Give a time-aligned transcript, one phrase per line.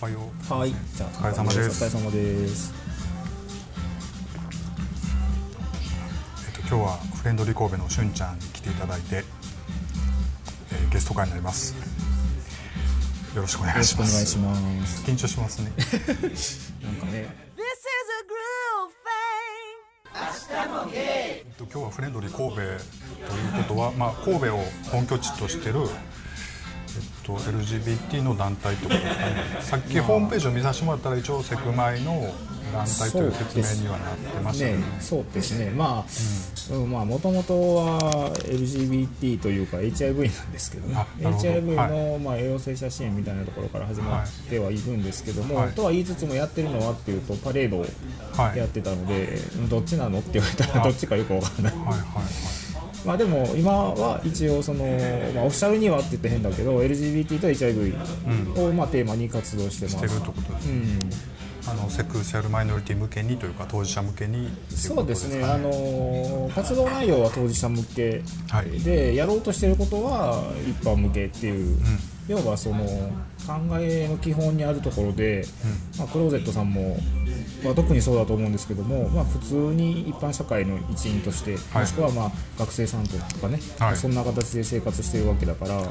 [0.00, 0.30] 乾杯を。
[0.48, 0.70] はい。
[0.70, 1.84] じゃあお疲れ様です。
[1.84, 2.72] お疲れ様です。
[6.46, 9.24] えっと、今日はフレンドリー神戸のしゅんちゃんに来ていただいて、
[10.72, 11.74] えーゲスト会になります。
[13.34, 14.28] よろしくお願いします。
[14.28, 15.04] しくお願いします。
[15.04, 15.72] 緊張しますね。
[16.82, 17.28] なんかね。
[17.56, 18.92] This is a groove
[20.88, 20.92] thing.
[20.94, 22.72] えっと今日はフレンドリー神戸という
[23.64, 25.88] ことは、まあ、神戸を本拠地としてる、
[27.22, 29.34] と、LGBT の団体ってことですかね。
[29.60, 32.32] さっきホームページを見させてもらったら一応セクマイの
[32.72, 35.70] 団体という説明にはなってましたよねねそうですね。
[35.70, 41.06] まあ、うん、まあもともとは LGBT というか HIV なんですけどね。
[41.20, 41.28] ど。
[41.30, 42.18] HIV の、はい。
[42.18, 45.72] まあ、栄養性者支援みたいなところから始まってはいるんですけども、はい。
[45.72, 47.86] とは言いつつもやってるのはっていうとパレードを
[48.36, 48.58] はい。
[48.58, 49.36] やってたので、
[49.68, 51.72] どっちなのって言われたらどっちかよくわからない。
[51.74, 52.51] はいはいはい
[53.04, 54.84] まあでも今は一応その、
[55.34, 57.94] まあ、オフィシャルにはって言って変だけど LGBT と HIV
[58.60, 60.98] をまあテーマに活動してます、してるってことです、うん。
[61.68, 68.70] あのセクシャルマイノリティ向けにというか当事者向けにっていそうですね、かあの活動内容は当事者向けはい。
[68.80, 71.78] で、やろうとしていることは一般向けっていう、
[72.28, 72.84] 要はその
[73.46, 75.44] 考えの基本にあるところで、
[75.98, 76.96] まあ、クローゼットさんも、
[77.64, 85.86] まあ、特にそうだと思うんですけども、まあ、普通に一般社会の一員として、はいもしくはまあ学生さんとかね、はいそんな形で生活しているわけだから、はい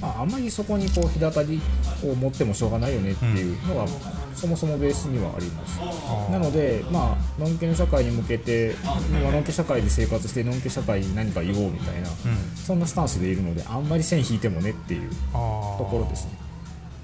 [0.00, 1.60] まあ、あんまりそこにこう隔たり
[2.02, 3.86] を持ってもしょうがないよねっていうのが、
[4.34, 5.78] そもそもベースにはあります。
[5.80, 8.74] ーなので、まあ、のんけの社会に向けて、
[9.10, 12.08] 今のんけ社会で生活して、のんけ社会に何か言おうみたいな、
[12.54, 16.32] そんなスタンスでいるので、あんまり線引いてもねっていうあところですね。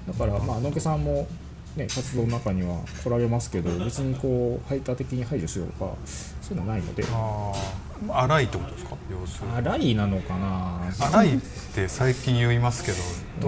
[0.07, 1.27] だから、まあ、のんけさんも、
[1.75, 5.93] ね、活動の中には来られますけど、別にこう排他的に排除しようとか、
[6.41, 7.91] そういうのはないので、あー。
[8.13, 8.97] 荒いってことですか？
[9.11, 9.53] 要するに。
[9.53, 11.39] 荒いなのかな、荒いっ
[11.73, 12.97] て最近言いますけど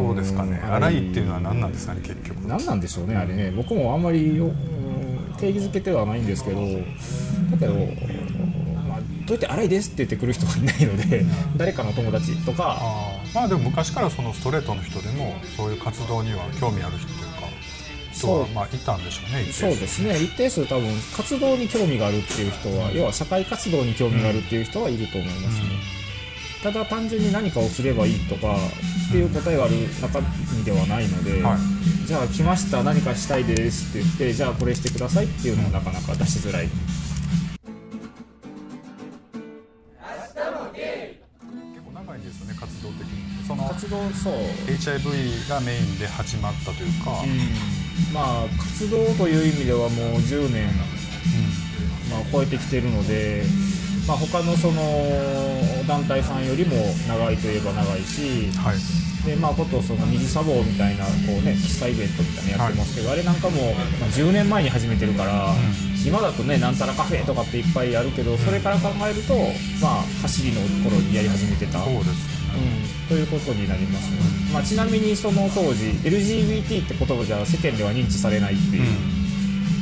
[0.05, 0.61] どうですかね？
[0.63, 2.37] うん荒いっていうのは何なんですかね結局。
[2.47, 4.39] 何なんでしょうね、あれね、僕もあんまり
[5.39, 7.73] 定義づけてはないんですけど、だけど、
[8.87, 11.25] まあ、どうやって荒いですって言ってくる人がいないので、
[11.57, 12.79] 誰かの友達とか、
[13.33, 17.32] まあでも昔からそのストレートの人でもそういう活動には興味ある人というか
[18.23, 26.03] 人はそうまあいたんでしょうねそうですね、一定数、多分活動に興味があるっていう人は、要は社会活動に興味があるっていう人はいると思いますね。
[26.63, 28.55] ただ単純に何かをすればいいとか
[29.09, 30.21] っていう答えがある中
[30.55, 31.57] 身ではないので、はい。
[32.07, 36.67] じゃあ来ました何かしたいですって言ってじゃあこれしてくださいっていうのはなかなか出しづらい。
[36.67, 36.75] 結
[41.85, 43.45] 構長いんですよね活動的に。
[43.45, 44.33] その活動そう。
[44.67, 47.82] HIV がメインで始まったというか、うん
[48.13, 49.89] まあ活動という意味ではもう
[50.19, 50.67] 10年、
[52.09, 53.43] まあ、超えてきてるので、
[54.07, 54.81] まあ、他のその
[55.87, 56.75] 団体さんよりも
[57.07, 59.03] 長いといえば長いしはい。
[59.25, 65.55] でまあことその二次砂防みたいなこうね喫茶イベントみたいなのやってますけど、あれなんかも、まあ、10年前に始めてるから、
[66.05, 69.33] 今だとねなんたらカフェとかっていっぱいあるけどそれから考えると
[69.81, 71.79] まあ走りの頃にやり始めてた。
[71.85, 72.42] そうです
[73.07, 74.17] ということになりますね、
[74.53, 78.83] まあ、ちなみにその当時 LGBT って言葉じゃ世間では認知されないっていう、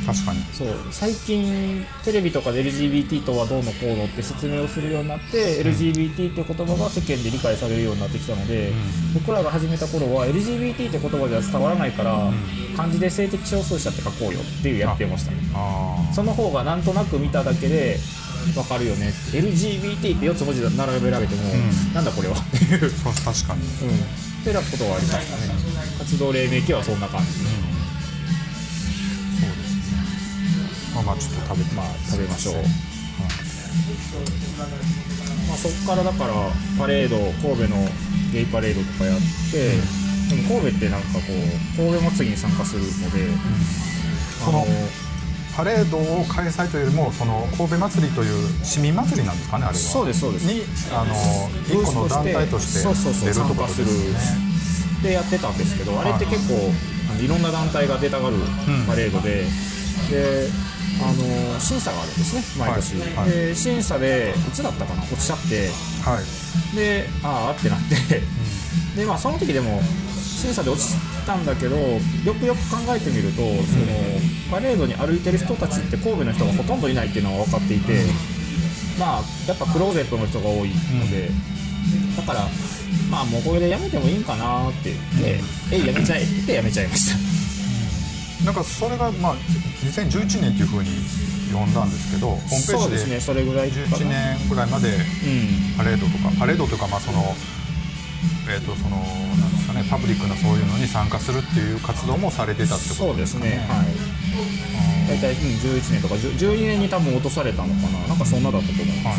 [0.04, 0.42] 確かに。
[0.52, 0.68] そう。
[0.90, 8.72] 最近テレビとかで LGBT とはどうのこうのって説明をするようになって、LGBT って言葉が世間で理解されるようになってきたので、
[9.14, 12.30] 僕らが始めた頃は LGBT って言葉じゃ伝わらないから、
[12.76, 15.38] 漢字で性的少数者って書こうよっていうやってましたね。
[15.54, 17.98] あその方がなんとなく見ただけで
[18.54, 19.12] 分かるよね。
[19.32, 21.42] LGBT って4つ文字並べられても、
[21.94, 22.34] なんだこれは。
[22.34, 23.62] っていうあそう確かに。
[23.62, 24.00] うん、っ
[24.44, 25.52] てなことはありましたね
[25.98, 27.48] 活動黎明期はそんな感じ、そうで
[29.64, 30.02] すね。
[30.94, 32.60] まあまあちょっと食べてまあ食べましょう、ま
[35.54, 36.34] あ、そこからだから
[36.78, 37.88] パレード神戸の
[38.32, 39.18] ゲイパレードとかやっ
[39.50, 39.70] て、
[40.28, 43.28] でも神戸ってなんかこう神戸祭りに参加するので、
[44.42, 44.66] あその
[45.56, 49.78] パレードを開催というよりもその神戸祭りという市民祭りなんですかねあれは。
[49.78, 50.44] そうですそうです。
[50.44, 51.14] にあの
[51.66, 52.80] 一個の団体として
[53.26, 53.92] 出るところでするね。
[55.02, 56.54] でやってたんですけどあれって結構
[57.12, 58.36] あのいろんな団体が出たがる
[58.86, 59.44] パレードで、
[60.10, 60.48] で
[61.02, 63.16] あの審査があるんですね毎年、はい。
[63.16, 63.30] はい。
[63.30, 65.68] で審査でいつだったかな落ちちゃって。
[66.02, 66.76] はい。
[66.76, 68.22] でああってなって、
[68.96, 69.82] でまあその時でも
[70.42, 73.86] 審査で落ちたんだけどよくよく考えてみると、その
[74.50, 78.02] パレードに歩いてる人たちって神戸の人がほとんどいないっていうのは分かっていて、
[78.98, 81.30] まあやっぱクローゼットの人が多いので、
[82.16, 82.48] だから
[83.08, 85.40] まあもうこれでやめてもいいんかなって言って
[85.70, 88.44] 「えいやめちゃえ」って言ってやめちゃいました。
[88.44, 89.36] なんかそれがまあ
[89.84, 90.90] 2011年っていうふうに
[91.52, 93.96] 読んだんですけどホームページでねそれぐらいかな。
[93.96, 95.76] 11年ぐらいまでうん。
[95.78, 97.36] パレードとかパレードというかまあその
[98.48, 103.86] えー、とそのなんですかねパブリックなそういうのに参加するっていう活動もされてたってことそうですねはい。
[105.08, 108.08] 大体、うん、11年とか10 12年に多分落とされたのかな。
[108.08, 109.14] なんかそんなだったと思います、は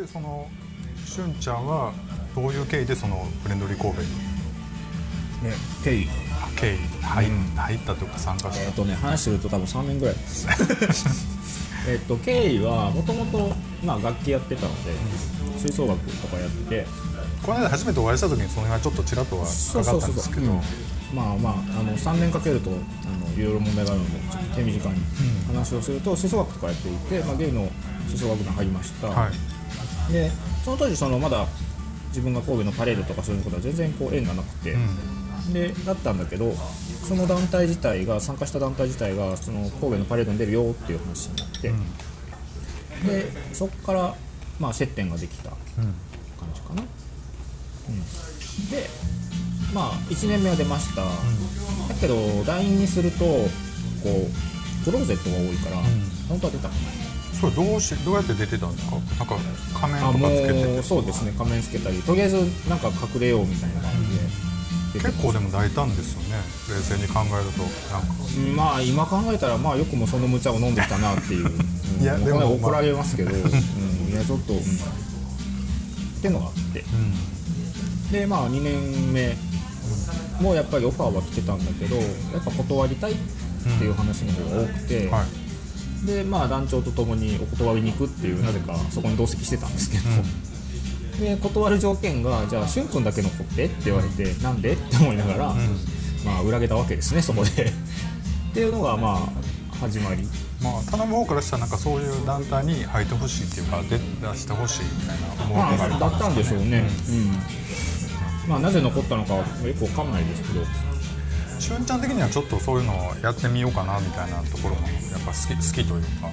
[0.00, 0.48] でその
[1.04, 1.92] しゅんちゃんは
[2.34, 4.33] どういう経緯でそのフレンドリー神戸に？
[5.44, 5.52] ね
[5.84, 6.08] 経緯。
[6.32, 6.78] あ経緯。
[7.02, 7.56] 入,、うん。
[7.56, 10.14] 入ったというか参加した、えっ、とね話してると多分3年ぐらい
[11.88, 13.54] えっと経緯はもともと
[13.84, 14.92] まあ楽器やってたので
[15.58, 16.84] 吹奏楽とかやって。
[16.84, 16.86] て
[17.44, 20.50] この間初めてお会いした時にその辺はちょっとちらっとはかかったんですけど。
[20.50, 20.60] うん。
[21.14, 24.94] まあまああの3年かけるとあのいろいろ問題があるのでちょっと手短に
[25.46, 27.68] 話をすると吹奏楽とかやっていて、まあ、ゲイの
[28.08, 29.30] 吹奏楽に入りました、は
[30.10, 30.30] い、で
[30.64, 31.46] その当時そのまだ
[32.08, 34.76] 自分が神戸のパレードとかそういうことは全然こう縁がなくて、
[35.52, 36.52] でだったんだけど
[37.06, 41.72] その団体自体が参加した団体自体がその神戸のパレードに出るよっていう話になって、
[43.06, 44.14] でそこから
[44.58, 45.58] まあ接点ができた感
[46.54, 46.84] じかな、う
[47.92, 48.00] ん、
[48.70, 48.88] で
[49.74, 51.10] まあ1年目は出ました、だ
[52.00, 53.48] けど LINE にするとこ
[54.04, 55.76] うクローゼットが多いから、
[56.28, 56.82] 本当は出たくない。
[57.34, 58.96] それどうしどうやって出てたんですか？
[58.96, 59.36] なんか
[59.74, 61.32] 仮面とかつけてうそうですね。
[61.36, 62.00] 仮面つけたり。
[62.02, 62.36] とりあえず
[62.68, 64.22] なんか隠れようみたいな感じで、
[65.00, 66.36] 結構でも大胆ですよね。
[66.68, 67.62] 冷静に考えると。
[67.92, 68.14] なんか。
[68.56, 71.46] まあ今考えたらまあよくもその無茶を飲んできたなっていう、
[71.98, 72.02] うん。
[72.02, 74.62] いやでも怒られますけど、 うん、いやちょっと、うん、っ
[76.22, 76.84] てのがあって。
[78.12, 79.36] でまあ2年目
[80.40, 82.02] もやっぱりオファーは来てたんだけどや
[82.38, 83.14] っぱ断りたいっ
[83.78, 86.06] ていう話の方が多くて、はい。
[86.06, 90.04] でまあ団長と共にお断りに行くっていうなぜかそこに同席してたんですけど、
[91.18, 92.88] で断る条件がじゃあしゅん。
[92.88, 94.72] くんだけ残ってって言われてなんで？
[94.72, 95.54] って思いながら、
[96.24, 97.50] まあ裏げたわけですねそこで。
[97.50, 97.72] っ
[98.52, 99.32] ていうのがま
[99.72, 100.28] あ始まり。
[100.62, 106.84] まあ頼む方からしたらなんかそういう団体に入ってほしいっていうか出出してほしいみたいな思まいがあるあだったんでしょうね。
[108.44, 110.64] うん、まあなぜ残ったのかはよくわかんないですけど。
[111.60, 116.30] しゅんちゃん的にはちょっからそういうのをやってみようかなみたいなところもやっぱ好き好きというか。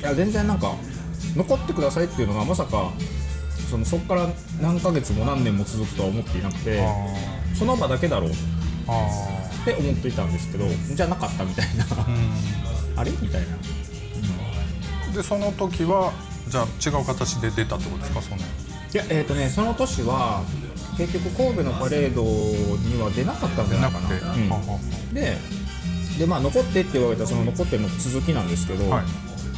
[0.00, 0.74] いや全然なんか
[1.34, 2.92] 残ってくださいっていうのがまさか
[3.70, 4.28] そのそこから
[4.60, 8.34] 何ヶ月も何年も続くとは思っていなくてあその場だけだろうっ
[9.64, 10.64] て思っていたんですけど
[10.94, 11.84] じゃなかったみたいな。
[11.84, 12.12] ーう
[12.96, 12.98] ん。
[12.98, 13.10] あれ？
[13.10, 13.56] みたいな。
[15.14, 16.12] でその時は
[16.48, 16.64] じゃあ
[16.98, 18.22] 違う形で出たってことですか？
[18.22, 18.36] その。
[18.36, 18.40] い
[18.94, 20.44] やえっ、とねその年は
[20.96, 24.08] 結局神戸のパレードには出なかったんじゃないかな。
[24.08, 24.48] なくて、うん。
[24.50, 24.78] ははは
[25.12, 25.36] で
[26.18, 29.04] でまあ残ってって言われたその残っての続きなんですけど、はい。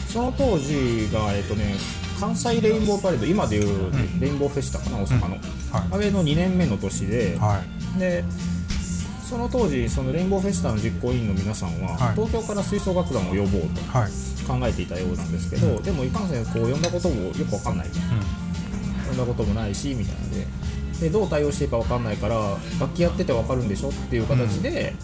[0.09, 1.75] その当時がえっ、とね
[2.21, 5.41] 関西レインボーパレード今でいうレインボーフェスタかな大阪の、はい。
[5.93, 7.63] あれの2年目の年で、は
[7.97, 7.99] い。
[7.99, 8.25] で
[9.29, 12.15] その当時そのレインボーフェスタの実行委員の皆さんは、はい。
[12.15, 14.11] 東京から吹奏楽団を呼ぼうとはい。
[14.47, 17.89] 考えていたようなんですけど、でもいかんせんこう呼んだこともよくわかんない
[19.09, 20.47] 呼んだこともないしみたいなので。
[20.99, 22.35] でどう対応していいかわかんないから
[22.81, 24.97] 楽器やっててわかるんでしょっていう形で、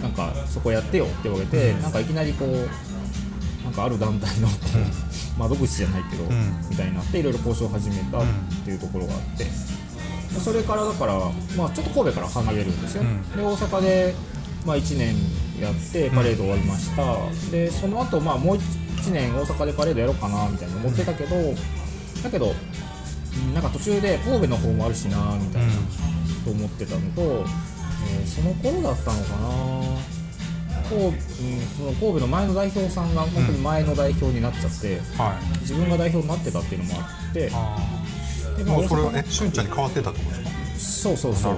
[0.00, 4.48] なんかそこやってよって言われて、なんかいきなりこうなんかある団体の
[5.38, 6.68] 窓口じゃないけど、ん。
[6.70, 8.22] みたいになっていろいろ交渉を始めたっ
[8.64, 9.44] ていうところがあって。
[9.44, 9.50] で
[10.40, 11.14] それからだから、
[11.56, 13.36] まあ、ちょっと神戸から離れるんですよ、うん。
[13.36, 14.14] で大阪で、
[14.66, 15.14] まあ、1年
[15.60, 17.04] やってパレード終わりました、
[17.50, 21.36] でその後、まあもう1年大阪でパレードやろうかなみたいな思ってたけど、
[22.22, 22.52] だけど
[23.46, 25.72] うんなんか途中で神戸の方もあるしなみたいな、
[26.44, 30.13] と思ってたのと、えーその頃だったのかな
[30.88, 31.14] こう、うん、
[31.76, 35.58] その神戸の前の代表さんが本当に前の代表になっちゃって、はい。
[35.60, 37.76] 自分が代表になってたっていうのもあってあ
[38.56, 40.50] でまあーもうそれは大阪えしゅんちゃんに変わってたってことですか？
[40.78, 41.54] そうそうそう。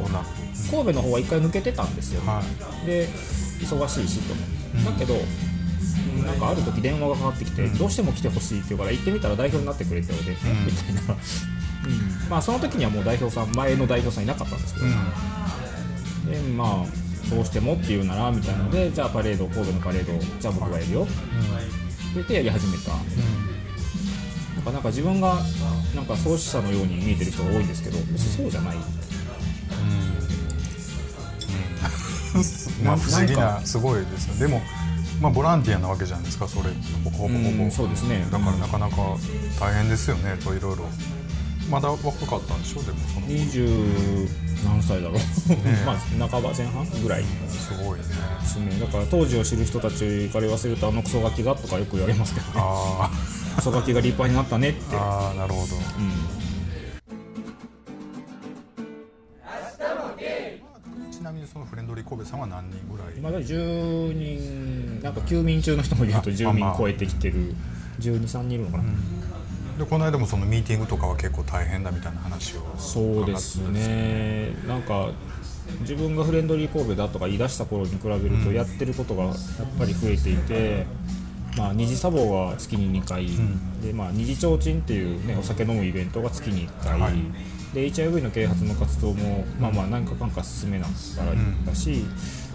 [0.71, 2.43] 神戸の方は一回抜けてたんですよ、は
[2.85, 3.07] で
[3.61, 4.43] 忙しいしと思
[4.91, 10.35] って、だけどうんなんかある時電話がかかってきて、どうしても来てほしいって言うから行ってみたら代表になってくれたので、ん。
[10.67, 12.29] みたいな、 うん。
[12.29, 16.31] まあその時にはもう代表さん前の代表さんいなかったんですけど、うん。
[16.33, 21.03] でまあどうしてもって言うならみたいなのでじゃあパレード神戸のパレードじゃあ僕がやるよ。
[21.03, 21.13] って
[22.15, 22.97] 言ってやり始めた、な
[24.63, 25.37] んかなんか自分が
[25.95, 28.87] なんか創始者のように見えてる人が多いんですけどそうじゃない、まあ
[32.85, 34.49] な不思議なすごいですよ。
[34.49, 34.63] でも
[35.21, 36.71] まあボランティアなわけじゃないですかそれ。
[37.05, 37.71] ほぼほぼ。
[37.71, 38.27] そうですね。
[38.31, 38.97] だからなかなか
[39.59, 40.87] 大変ですよねといろいろ
[41.71, 43.27] まだ若かったんでしょでもその。
[43.27, 44.29] 20
[44.65, 45.19] 何歳だろう、
[45.87, 47.25] まあ半ば前半ぐらい。
[47.49, 48.05] すごいね。
[48.41, 48.79] ですね。
[48.81, 52.53] だから当時を知る人たちから言わせるとあのクソガキがとかよく言われますけどね。
[52.57, 53.11] あ
[53.57, 54.97] クソガキが立派になったねって。
[54.97, 55.67] ーあーなるほど。
[61.11, 63.15] ちなみにそのフレンドリー神戸さんは何人ぐらい？
[63.17, 67.55] 今だ10人なんか休眠中の人もいると10人超えてきてる。
[68.01, 68.85] 1 2 3人いるのかな、
[69.79, 74.55] でこの間もそのミーティングとかは結構大変だみたいな話をそうですね。
[74.67, 75.11] なんか
[75.81, 79.35] 自分がフレンドリー神戸だとか言い出した頃に比べるとやってることがやっ
[79.79, 80.87] ぱり増えていて、
[81.57, 83.27] まあ、二次サボが月に2回、
[83.83, 87.15] でまあ、二次提灯っていう、ね、お酒飲むイベントが月に1回、はい。
[87.75, 90.91] で HIV の啓発の活動も、まあまあ何かかんか進めなが
[91.25, 91.33] ら
[91.67, 92.05] だし、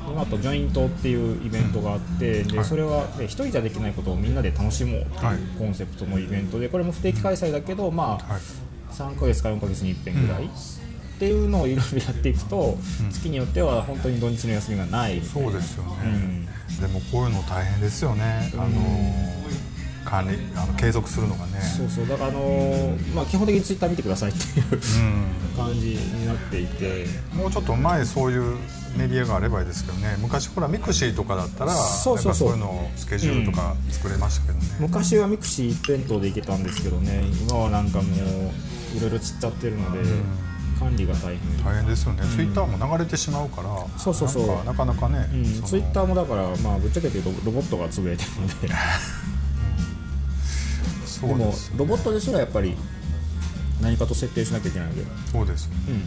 [0.08, 2.66] であとジョイントっていうイベントがあって、ではい。
[2.66, 5.38] それは、ね、一人じゃできないことをみんなで楽しもうっていうはい。
[5.58, 8.42] コンセプトのイベントでこれも不定期開催だけど、まあはい。
[8.92, 10.48] 3ヶ月か4ヶ月に1遍ぐらい、っ
[11.20, 12.78] ていうのをいろいろやっていくと、
[13.12, 15.22] 月によっては本当に土日の休みがない。
[15.22, 16.82] そうですよね、うん。
[16.82, 18.72] でもこういうの大変ですよね、あの
[20.04, 21.62] 管理あの継続するのがね。
[21.62, 22.08] そうそう。
[22.08, 27.06] だからあのーまあ基本的にツイッター見てくださいっていう感じになっていて。
[27.36, 28.58] ん、もうちょっと前そういう
[28.98, 30.18] メディアがあればいいですけどね。
[30.20, 32.50] 昔ほらミクシーとかだったらそうそうそう。
[32.50, 37.24] いうのをスケジュールとか作れましたけどね、昔はミクシー一辺倒でいけたんですけどね。
[37.48, 40.00] 今はなんかもういろいろ散っちゃってるので、
[40.80, 41.64] 管理が大変。
[41.64, 44.48] 大変ですよね、ツイッターも流れてしまうからそうそうそう。
[44.66, 45.28] なんかなかなかね、
[45.66, 48.70] ツイッターもだから、まあ、ぶっちゃけて言うとロボットがつぶやいてるので。
[51.06, 52.76] そでもロボットですらやっぱり
[53.80, 55.78] 何かと設定しなきゃいけないので、そうですよね。
[55.90, 56.04] うん、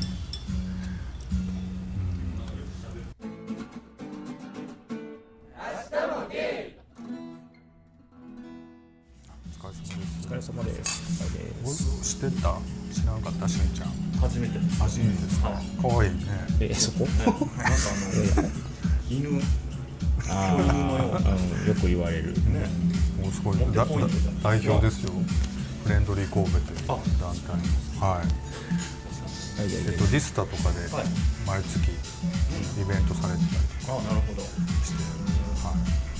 [16.71, 17.07] えそこ？
[17.07, 17.71] なんかあ
[18.43, 18.49] の
[19.11, 19.41] 犬
[20.29, 22.35] あーうんよく言われる、
[23.23, 23.57] もうすごい。
[24.43, 25.13] 代表ですよ。
[25.85, 27.51] フレンドリー神戸という団体
[28.01, 28.19] はい。
[28.19, 31.05] はいはいえっとディスタとかではい。
[31.47, 31.77] 毎月
[32.81, 34.43] イベントされてたりとかあなるほど。
[34.43, 35.77] はい。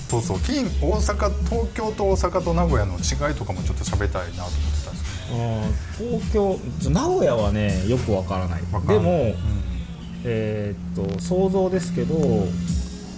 [0.07, 0.39] そうそう。
[0.39, 6.59] 金大阪東京と大阪と名古屋の違いとかもちょっと喋りたいなと思ってたんですけあー東京
[6.91, 8.61] 名古屋はねよくわからない。
[8.61, 9.35] でも、うん
[10.25, 12.15] えーっと想像ですけど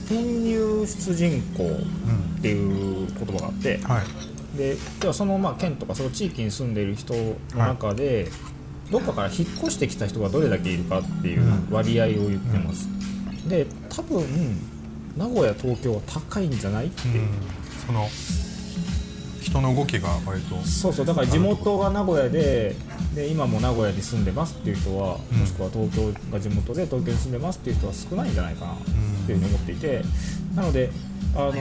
[0.06, 4.58] 転入出人口っていう言葉があって、はい。
[4.58, 8.30] でではそのまあ県とかその地域に住んでいる人の中で、
[8.92, 12.88] どっかから引っ越してきた人がどれだけいるかっていう割合を言ってます、
[13.48, 14.24] で多分
[15.18, 17.30] 名古屋東京は高いんじゃないって、うん。
[17.86, 18.08] その
[19.42, 22.76] 人の動きが割とそうそうだから地元が名古屋で
[23.18, 25.40] で今も名古屋に住んでますっていう人は、うん。
[25.40, 28.78] もしくは東京が地元で東京に住んでますっていう人は少ないんじゃないかなっ
[29.26, 30.04] ていうふうに思っていて
[30.54, 30.92] なので
[31.36, 31.52] あの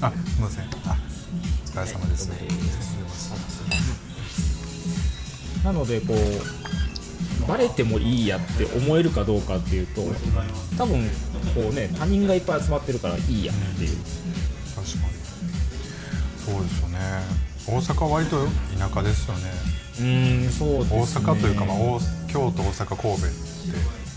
[0.00, 0.16] あす。
[0.36, 0.64] みません。
[0.64, 0.96] あ
[1.64, 2.30] お疲れ様です。
[5.64, 10.02] なのでこうバレてもいいやって思えるかどうかっていうと
[10.78, 11.08] 多分
[11.56, 13.96] こうね他人がいっぱい集まってるからいいやっていう。
[14.76, 15.16] 確かに。
[16.38, 17.00] そうですよね。
[17.66, 18.46] 大阪は割と
[18.78, 21.00] 田舎ですよねうーんそうですね。
[21.00, 23.26] 大阪というか、まあ、大京都大阪神戸って。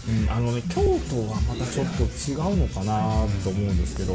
[0.10, 4.14] うん、あのね京都はまたちょっと違うのかなと思うんですけど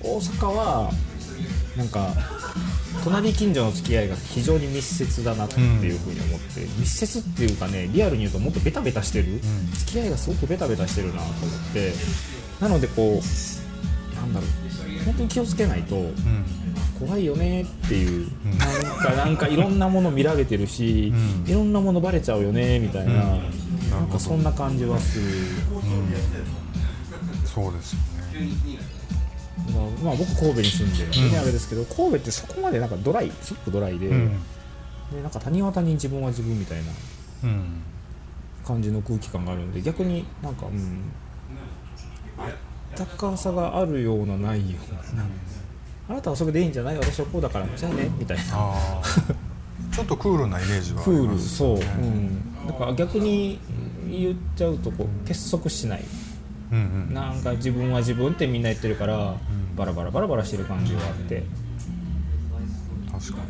[0.00, 0.90] 大阪は
[1.76, 2.14] なんか
[3.04, 9.38] 隣近所の付き合いが非常に密接だなっていうふうに思って、密接っていうかねリアルに言うともっとベタベタしてる、
[9.74, 11.92] 付き合いがすごくベタベタしてるなと思って。
[12.60, 16.12] なのでこうなんだろう本当に気をつけないとうん
[16.98, 21.50] 怖いよねっていう、なんかなんかいろんなもの見られてるし、うん。
[21.50, 23.42] いろんなものバレちゃうよねみたいな、なる
[23.90, 25.24] なんかそんな感じはする。
[27.44, 27.98] そうですよ
[28.40, 28.78] ね。
[29.74, 31.10] まあ、まあ僕神戸に住んでるん。
[31.10, 34.28] でね、うんあれですけど神戸ってそこまでなんかドライすごくドライで,、うん。
[35.12, 36.84] でなんか他人は他人自分は自分みたいな
[37.44, 37.82] うん。
[38.66, 41.02] 感じの空気感があるんで逆になんかうん
[42.36, 42.50] あっ
[42.96, 45.22] たかさがあるようなないような、
[46.08, 46.98] あなたはそれでいいんじゃない？
[46.98, 48.44] 私はこうだからじゃあねみたいな。
[49.92, 53.58] ちょっとクールなイメージはあクールりますそう、うん、だから逆に
[54.10, 56.04] 言っちゃうとこう結束しない。
[56.72, 57.14] うんうん。
[57.14, 59.36] なんか自分は自分ってみんな言ってるから、
[59.76, 61.44] バラバラバラバラしてる感じがあって、
[63.10, 63.46] 確かに。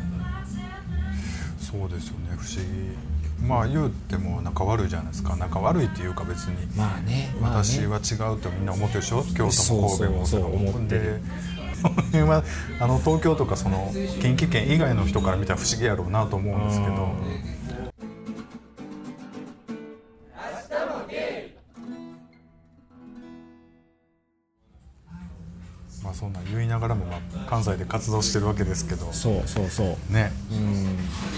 [1.58, 2.36] そうですよね。
[2.36, 3.46] 不思議。
[3.46, 5.34] まあ言うても仲悪いじゃないですか。
[5.36, 7.64] 仲悪いっていうか別にまあねまあね。
[7.64, 9.24] 私は違うとみんな思ってるでしょ？
[9.34, 11.20] 京都も神戸もそう思思ってる
[11.82, 12.42] その辺は
[12.80, 13.90] あの東京とかその
[14.20, 17.14] 近畿圏以外の人から見たら不思議やろうなと思うんですけど。
[26.04, 29.12] まあそんなん言いながらも、まあ、関西で活動してるわけですけど。
[29.12, 30.12] そうそうそう。
[30.12, 30.84] ね、うん。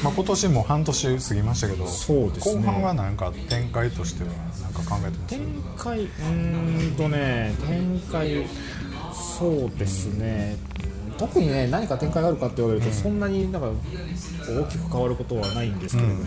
[0.05, 2.63] まあ、今年も半年過ぎましたけどそうですね。
[2.67, 4.31] 後半は何か展開としては
[4.61, 5.37] 何か考えてます？
[5.37, 5.41] 展
[5.79, 8.45] 開うーんとね展開
[9.39, 10.57] そうですね。
[11.19, 13.71] 特にね何か展開があるかって言われると、そんなになんか
[14.49, 16.23] 大きく変わることはないんですけれども、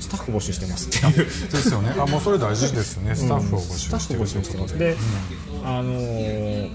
[0.00, 1.26] スタッフ募集してますっていう。
[1.26, 1.92] ですよね。
[1.98, 4.78] あもうそれ大事ですよねスタッフを募集してるフ募集してます。
[4.78, 4.96] で、
[5.64, 6.70] あのー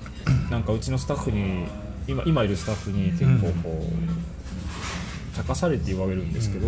[0.50, 1.66] なんかうちのスタッフに
[2.08, 6.68] 今今いるスタッフに結構こう茶化されて言われるんですけど、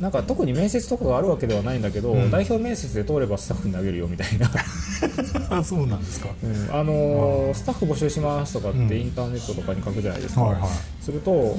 [0.00, 4.50] なんか特に面接とかがあるわけではないんだけど、代表面接で通ればスタッフに投げるよみたいな、
[5.50, 6.28] あ そうなんですか。
[6.42, 6.74] うん。
[6.74, 10.70] あのースタッフ募集しますとかってインターネットとかに書くじゃないですか、はいはい。
[11.00, 11.58] すると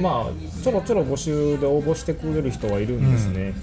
[0.00, 3.54] まあちょろちょろ募集で応募してくれる人はいるんですね、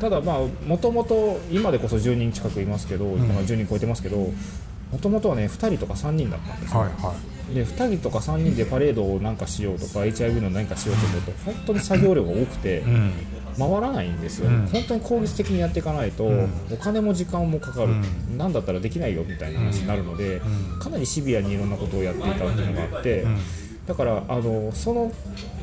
[0.00, 7.14] ただまあもともと今でこそ10人近くいますけど、まあ10人超えてますけどもともとはね2人とか3人だったんですよ、はいは
[7.54, 13.12] で2人とか3人でパレードをなんかしようとか HIV の何かしようと思うと本当に作業量が多くていうん
[13.58, 14.66] 回らないんですよ、うん。
[14.66, 16.50] 本当に効率的にやっていかないと、ん。
[16.72, 17.88] お金も時間もかかる、
[18.32, 20.78] うなんだったらできないよみたいな話になるので、うん。
[20.78, 23.38] かなりシビアにいろんなことをやっていたっていうのがあって、ん。
[23.86, 25.12] だからあのその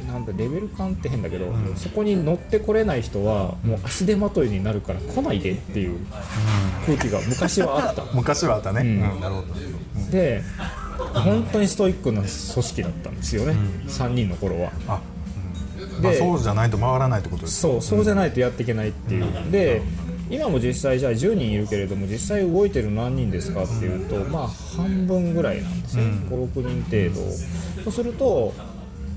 [0.07, 5.99] なんだレベル感って変だけど、そこに乗ってこれない人はもう足手まといになるから来ないでっていう
[6.85, 8.03] 空気が昔はあった。
[8.15, 8.85] 昔はあったね、ん。
[8.85, 9.47] うんなるほど、
[9.97, 10.41] うんで
[11.13, 13.55] 本当にストイックな組織だったんですよね、
[13.87, 15.01] 3人の頃は。
[16.01, 17.61] そうじゃないと回らないってことです。
[17.61, 19.81] そうそうじゃないとやっていけないっていう、で
[20.29, 27.83] 今も実際じゃあ10人いるけれども実際動いてる何人ですかっていうとまあ半分ぐらいなんですよ、56人程度。
[27.83, 28.53] そうすると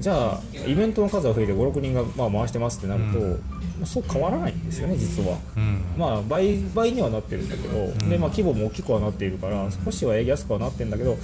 [0.01, 5.39] じゃあイベントの数が増えて56人がまあ回してますってなると、まあそう変わらないんですよね実は。
[5.57, 5.81] うん。
[5.97, 11.17] まあ倍倍にはなってるんだけど、でまあ、規模も大きくはなっているから少しはやりやすくはなってるんだけど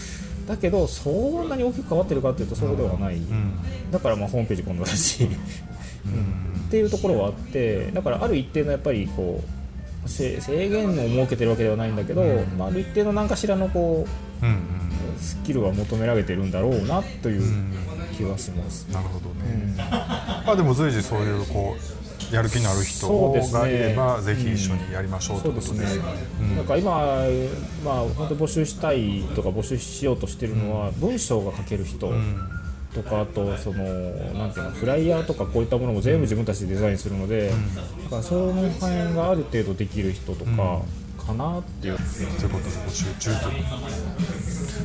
[0.47, 3.55] だけどそんなに大きく変わってるかっていうとそうではない、うん。
[3.91, 6.61] だからまあホームページ今度だし、うん。
[6.67, 9.43] っていうところはあってだからある一定のやっぱりこ
[10.05, 12.23] うせ制限を設けてるわけではないんだけど、
[12.59, 14.07] まあ、ある一定の何かしらのこ
[14.43, 14.55] うんうん。
[14.55, 14.59] う
[15.19, 17.43] スキルは求められてるんだろうなという
[18.17, 18.87] 気はします。
[18.93, 22.02] なるほどね、まあでも随時そういうこう
[22.33, 25.81] やる気のある人がいれば、ぜひ一緒にやりましょうとそうですね。
[25.81, 26.57] ですよね。
[26.57, 26.91] なんか今、
[27.85, 32.13] まあ、本当募集したいとか募集しようとしてるのは、文章が書ける人
[32.95, 37.51] とか、あとそのなんていうのフライヤーとかこういったものも全部自分たちでデザインするので、
[38.05, 40.83] だからその辺がある程度できる人とか
[41.27, 43.65] かなっていう、ということで募集中という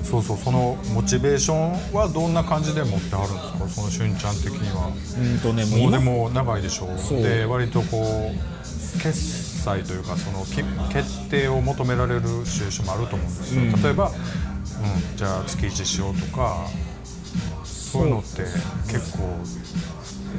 [0.03, 3.67] そうそうそのモチベーションはどんな感じで持ってあるんですか？
[3.69, 4.87] そのしゅんちゃん的には。
[4.87, 4.91] う
[5.35, 6.97] んとねもうでも長いでしょ。
[6.97, 7.21] そう。
[7.21, 16.67] で割とこう決済というかそのき決定を求められるシチュエーションもあると思うんですよ、例えば、うん、じゃあ月1しようとか
[17.65, 18.43] そういうのって
[18.89, 19.27] 結構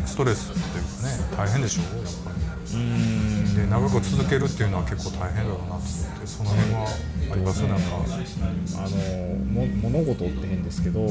[0.07, 0.85] ストレスっていう
[1.37, 1.83] かね大変でしょ？
[1.83, 1.93] やっ
[2.25, 2.39] ぱり
[3.59, 5.83] で長く続けるっていうのは結構大変だろうなと思っ
[6.21, 6.87] てその辺は
[7.33, 7.85] ありますなんか
[8.77, 11.09] あのも物事って変ですけど、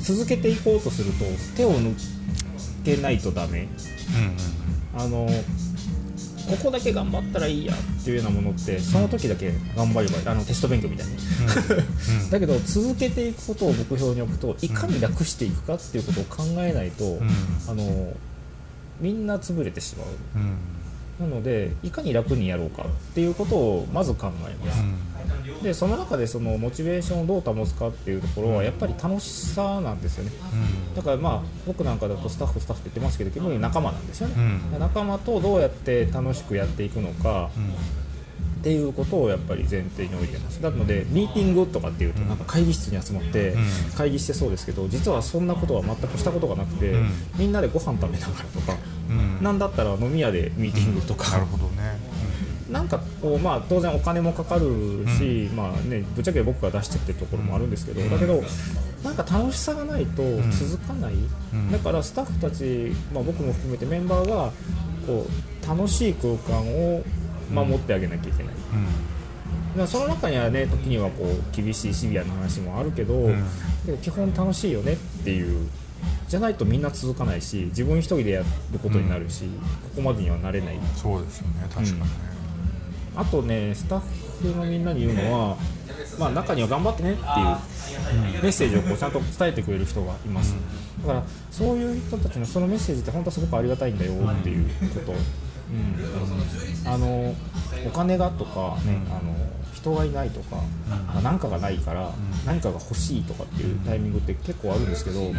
[0.00, 1.24] 続けていこうとすると
[1.56, 1.94] 手を抜
[2.84, 3.62] けないとダメ。
[3.62, 4.36] うんうん
[4.96, 5.28] あの
[6.48, 10.26] ここだけ頑張ったらいいやっていうようなものってその時だけ頑張ればいい。
[10.26, 11.16] あのテスト勉強みたいに、
[12.32, 17.20] だけど続けていくことを目標に置くといかに楽していくかっていうことを考えないと、
[17.68, 18.16] あの
[18.98, 20.06] みんな潰れてしまう。
[20.36, 20.77] うんうん
[21.20, 24.82] なのでいかに楽にやろうかっていうことをまず考えます、
[25.62, 30.30] でその中でそのモチベーションをどう保つかっていうところはやっぱり楽しさなんですよね。
[30.94, 34.34] だからまあ僕なんかだとスタッフスタッフって言ってますけど基本仲間なんですよね、
[34.72, 34.78] うん。
[34.78, 37.50] 仲間とどうやって楽しくやっていくのか
[38.58, 40.58] っていうことをやっぱり前提に置いてます。
[40.58, 43.56] なのでミーティングとかっていうとなんか会議室に集まってん。
[43.96, 47.08] 会議してそうですけど実はそんなことは全くしたことがなくて、ん。
[47.38, 48.76] みんなでご飯食べながらとか、
[49.08, 49.42] うん。
[49.42, 51.98] なんだったら飲み屋でミーティングとか、なるほどね。
[52.70, 58.42] なんかこう、まあ、当然お金もかかるし、まあね、ぶっちゃけ僕が出してってるところもあるんですけど、だけど
[59.02, 61.72] なんか楽しさがないと続かない、ん。
[61.72, 64.52] だからスタッフたち、まあ、僕も含めてメンバーが
[65.06, 67.02] こう楽しい空間を
[67.50, 68.54] 守ってあげなきゃいけない、
[69.76, 73.44] まあその中にはね時にはこう厳しいシビアな話もあるけど、ん。
[73.86, 75.68] けど基本楽しいよねっていう
[76.28, 78.40] じゃないとみんな続かないし自分一人でや
[78.72, 79.50] ることになるし、こ
[79.96, 80.78] こまでにはなれない。
[80.94, 82.06] そうですよね確かにね。
[83.16, 84.00] あとね、スタッ
[84.40, 85.56] フのみんなに言うのは、
[86.20, 90.54] まあ、中には頑張ってねっていうメッセージをこうちゃんと伝えてくれる人がいます、
[91.00, 95.14] だからそういう人たちのそのメッセージって本当はすごくありがたいんだよっていうこと、
[95.70, 97.34] うん、あの
[97.86, 99.36] お金がとか、ねあの
[99.74, 100.56] 人がいないとか、
[100.88, 102.12] まあ何かがないから
[102.44, 105.32] 何かが欲しいとかっていうタイミングって結構あるんですけど、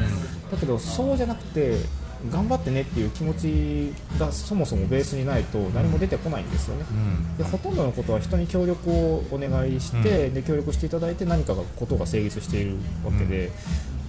[0.51, 1.77] だけどそうじゃなくて
[2.31, 6.85] 頑張ってねっていう気持ちがそもそもベースにないと何も出てこないんですよね。
[7.37, 13.51] でほとんどのことは人に協力をお願いして、で協力していただいて何かがことが成立しているわけで、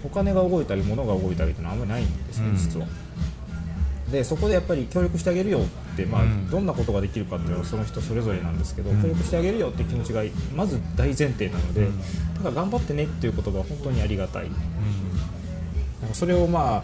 [0.04, 2.56] お金が動いたり物が動いたりっていうのはあんまりないんですね、うん。
[2.56, 2.87] 実は。
[4.11, 6.51] でそこでやっぱり協力してあげるよって、まあうん。
[6.51, 9.03] どんなことができるかっていうのはその人それぞれなんですけど、うん。
[9.03, 10.23] 協力してあげるよって気持ちが
[10.55, 11.99] まず大前提なので、うん。
[11.99, 14.46] だから頑張ってねっていう言葉は本当にありがたい。
[14.46, 16.14] うん。
[16.14, 16.83] それをまあ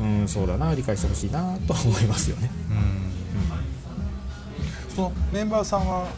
[0.00, 2.50] うんそうだな理解してほしいなとは思いますよね。
[4.94, 6.08] そのメンバーさんは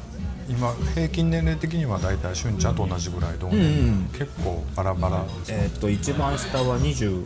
[0.49, 4.09] 今平均年齢的には大体しゅんちゃんと同じぐらい同うん年、うん。
[4.13, 7.25] 結構バラバラですえーっと一番下は23、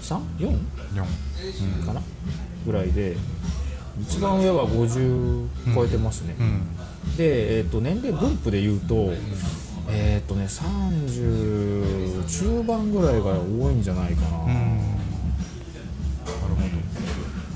[0.00, 2.02] 4 4かな？
[2.64, 3.16] ぐらいで
[4.00, 6.34] 一番上は50超えてますね。
[6.38, 6.62] うん。
[7.16, 9.12] で、えー、と年齢分布でいうと、
[9.88, 14.46] えっ、とね30中盤ぐらいが多いんじゃないかな、うん。
[14.46, 14.58] なる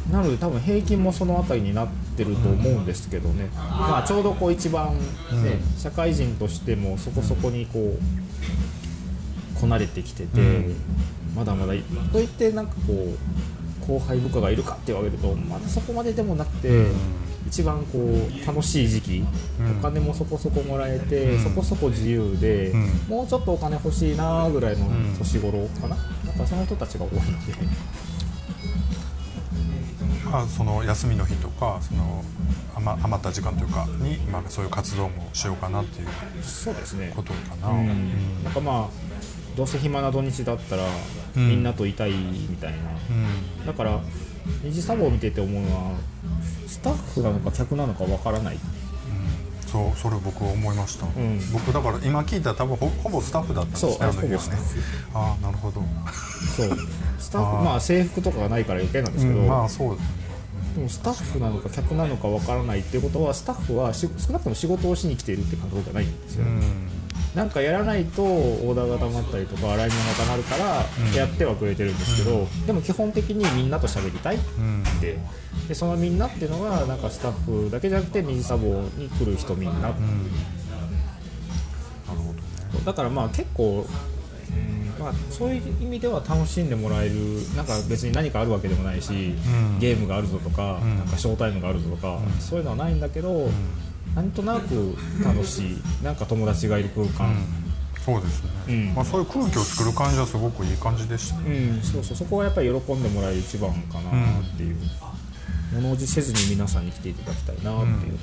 [0.08, 5.36] ほなので多分平均もその辺りになってると思うんですけどね、まあ、ちょうどこう一番、ねう
[5.76, 5.78] ん。
[5.78, 7.98] 社会人としてもそこそこにこう
[9.60, 10.76] こなれてきてて、うん
[11.34, 11.74] まだまだ
[12.12, 16.94] といってなんかこう後輩部下がいるかって言われるとまだそこまででもなくて、うん。
[17.46, 19.24] 一番こう楽しい時期、
[19.60, 19.78] うん。
[19.78, 21.42] お金もそこそこもらえて、うん。
[21.42, 22.86] そこそこ自由で、うん。
[23.06, 25.14] もうちょっとお金欲しいなぐらいのん。
[25.18, 25.88] 年頃かな、
[26.24, 27.52] なんかその人たちが多いので。
[30.24, 32.24] ど、まあ、その休みの日とかその
[32.76, 36.08] 余余った時間というかに、まあ、そういう活動もしようかなっていう
[36.42, 37.12] そうですね。
[37.14, 38.42] ことかな、うん。
[38.42, 39.03] なんかまあ
[39.56, 40.82] どうせ暇な土日だったら、
[41.36, 41.48] うん。
[41.48, 42.76] みんなといたいみたいな。
[43.58, 43.66] うん。
[43.66, 44.00] だから
[44.62, 45.96] 二次サボを見てて思うのは
[46.66, 48.58] スタッフなのか客なのかわからない。
[49.66, 51.10] そうそれ僕思いました、ん。
[51.52, 54.58] 僕だから今聞いたら多分ほほぼスタッフだったんですねそうああの時はね。
[55.12, 55.82] ああなるほど、
[56.56, 56.78] そう。
[57.18, 59.98] スタッフまあ制服とかがないから余計なんですけど、うん、まあそう。
[60.76, 67.03] でもスタッフなのか客なのかわからないっていうことはスタッフはし少なくとも仕事をしに来ているって感覚じゃないんですよ、うん
[67.34, 71.14] なんかやらないとオーダーが溜まったりとか洗い物が溜まるからうん。
[71.14, 75.18] やってはくれてるんですけど、でも基本的にみんなと喋りたいうんで
[75.68, 80.30] でそのみんなっていうのがなんかスタッフだけじゃなくて二次サボに来る人みんな、うん。
[82.84, 87.14] だからまあ結構、うんまあ、そういう意味では楽しんでもらえる
[87.56, 89.78] なんか別に何かあるわけでもないし、ん。
[89.80, 90.98] ゲームがあるぞとか,、ん。
[90.98, 93.50] なんかショータイムがあるぞとか、そういうのはないんだけど、
[94.14, 97.34] なんとなく楽しいなんか友達がいる空間、
[98.04, 98.94] そうですね、うん。
[98.94, 101.40] まあ、そういう空気を作る感じはすごくいい感じでした。
[101.40, 102.16] ね、うん、そうそう。
[102.16, 104.76] そこはやっぱり喜んでもらえる一番かなっていう、
[105.72, 108.18] 物おじせずに皆さんに来ていただきたいなっていう、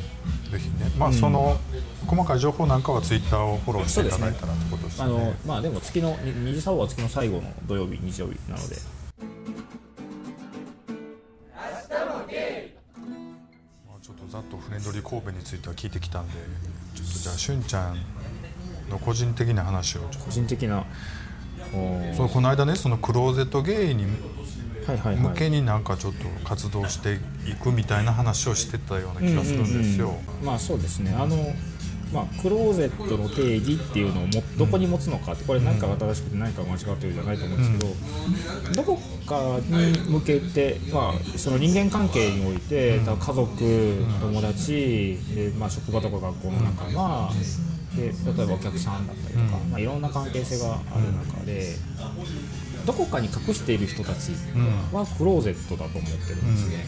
[0.52, 0.92] ぜひね。
[0.98, 1.60] まあ、その
[2.06, 5.04] 細かい情報なんかはツイッターをフォローしていただいたらってことですね。
[5.04, 8.76] あのまあでも月のに二次サボは月の最後の土曜日日曜日なので
[14.32, 16.36] ざっとフレンドリー神戸については聞いてきたんで
[16.96, 17.98] ちょっとじゃあしゅんちゃん
[18.90, 20.86] の個人的な話を個人的な
[22.16, 30.16] そうこの間ねそのクローゼットゲイに向けになんかちょっと活動していくみたいな話をしてたような気がするんですよ。
[30.42, 31.14] まあそうですね。
[31.14, 31.36] あの
[32.14, 37.96] まあ、クローゼットの定義っていうのをもどこに持つのかってこれ何かが正しくて何かが間違ってるじゃないと思うんです
[38.74, 47.32] けど、どこかに向けて、まあ、その人間関係において、家族、友達で、まあ、職場とか学校の仲間
[47.96, 48.10] で例
[48.44, 51.76] えばお客さんだったりとか、まあ、いろんな関係性がある中で
[52.86, 54.32] どこかに隠している人たち
[54.92, 56.86] はクローゼットだと思ってるんですね。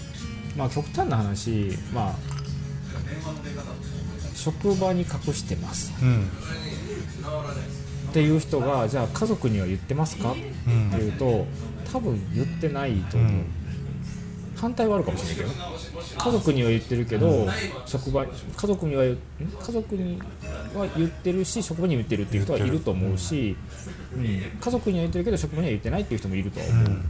[0.57, 2.15] まあ、極端な話、まあ
[4.35, 5.93] 職場に隠してます。
[6.01, 6.23] うん。
[8.09, 10.31] っていう人がじゃあ家族には言ってますか？
[10.31, 10.39] って
[10.97, 11.47] いうと
[11.91, 13.45] 多分言ってないと思う、うん。
[14.55, 15.49] 反対はあるかもしれないけど
[16.17, 17.47] 家族には言ってるけど、
[17.85, 19.17] 職場家族にはん？
[19.17, 20.19] 家族に
[20.75, 23.55] は言ってるし職場には言ってるっていう人はいると思うし、
[24.15, 27.05] うん、家族には言ってるけど職場には言ってないっていう人もいるとは思う、うん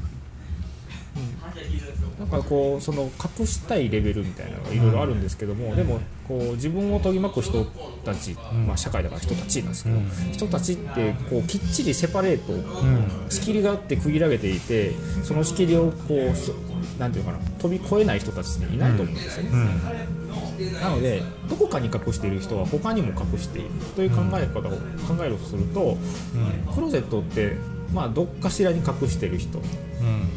[2.19, 7.65] なんかこうその隠したいレベルみたいなのがいろいろあるんですけども、でもこう自分を取り巻く人
[8.05, 8.33] たち、
[8.67, 9.97] まあ、社会だから人たちなんですけど、
[10.31, 12.53] 人たちってこうきっちりセパレート、
[13.29, 14.91] 仕切りがあって区切られていて
[15.23, 16.53] その仕切りをこうそ
[16.99, 19.51] なんていうのかな飛び越えない人たちっていないと思うんですよね。
[20.81, 25.97] なのでどこかに隠している人は他にも隠しているという考え方を考えるとすると、
[26.73, 27.57] クローゼットって
[27.91, 29.57] まあどっかしらに隠している人。
[29.57, 29.65] うん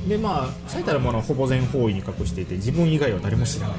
[0.09, 3.76] でまあ最たるものはほぼ全方位に隠していて自分以外は誰も知らない。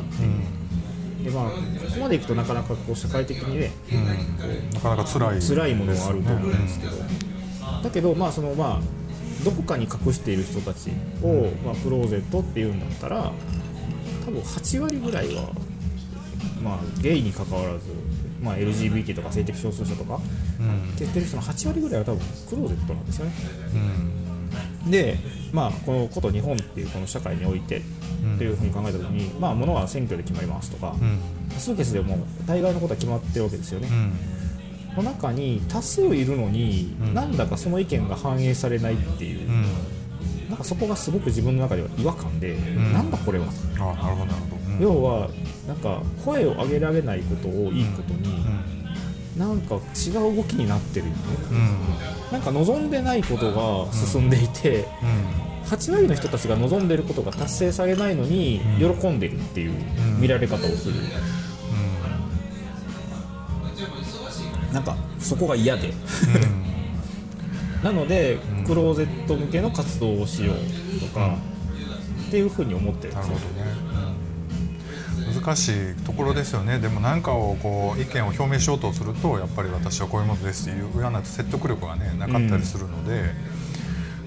[1.23, 1.57] でまあこ
[1.93, 3.71] こまでいくとなかなかこう社会的にね
[4.73, 6.97] なかなか辛い辛いものはあると思うんですけど。
[7.83, 10.89] だけどまあそのまあどこかに隠している人たち
[11.21, 13.31] を、まあ、クローゼットっていうんだったら
[14.25, 15.51] 多分8割ぐらいは
[16.63, 17.81] まあゲイに関わらず
[18.41, 20.19] まあ、LGBT とか性的少数者とか
[20.59, 20.89] うん。
[20.89, 22.19] って言ってる人の8割ぐらいは多分
[22.49, 23.31] クローゼットなんですよね。
[23.73, 24.26] うん
[24.89, 25.17] で
[25.51, 27.81] まあこのこと日本っていうこの社会においてっ
[28.37, 31.19] ていうふうに考えた時に、まあ物は選挙で決まりますとか、うん。
[31.49, 33.87] 多数決でも大概のことは決まってるわけですよね。
[33.89, 35.03] う、ん。
[35.03, 37.13] の中に多数いるのに、うん。
[37.13, 39.65] なんだかその意見が反映されないっていう、うん。
[40.49, 42.93] なんかそこがすごく自分の中では違和感で、ん。
[42.93, 43.45] なんだこれは、
[43.79, 44.55] あなるほど。
[44.67, 44.81] うん。
[44.81, 45.29] 要は
[45.67, 48.76] なんか声を上げられないことをいいことに、うん
[49.37, 51.19] なんか違う動きになってるよね。
[51.51, 52.31] うん。
[52.31, 54.85] なんか望んでないことが進んでいて、
[55.65, 58.99] 8割の人たちが望んでることが達成されないのにうん。
[58.99, 60.21] 喜んでるっていううん。
[60.21, 60.95] 見られ方をする、
[64.73, 65.93] なんかそこが嫌で。
[67.83, 68.65] なので、ん。
[68.65, 71.37] クローゼット向けの活動をしようとか、
[72.27, 73.33] っていうふうに思ってるんですよ。
[73.35, 73.39] ね、
[73.93, 73.96] うん、
[75.47, 76.77] 難しいところですよね。
[76.79, 83.31] でも何かをこう意見を表明しようとするとやっぱり私はこういうものですっていうような説得力がねなかったりするので、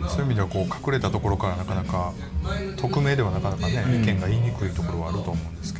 [0.09, 2.15] そういう意味ではこう隠れたところからなかなか
[2.79, 5.80] 匿名ではなかなかね、うん意見が言いにくいところはあると思うんですけ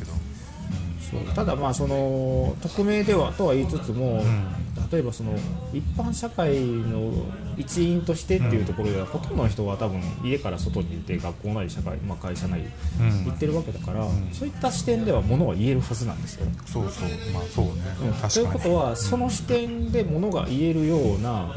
[1.35, 4.61] ただまあその匿名ではとは言いつつも、ん。
[4.91, 5.33] 例えばその
[5.73, 7.13] 一般社会の
[7.57, 12.63] 一員としてっていうところでは、ほとんどの人は多分家から外にいて学校なり社会、まあ、会社なり
[12.99, 13.25] うん。
[13.25, 14.29] 行ってるわけだから、ん。
[14.33, 16.47] そういった視点ではものは言えるはずなんですよ。
[16.65, 17.09] そうそう。
[17.33, 17.71] まあそうね、
[18.03, 18.29] うん。
[18.29, 21.53] ということはその視点でものが言えるような、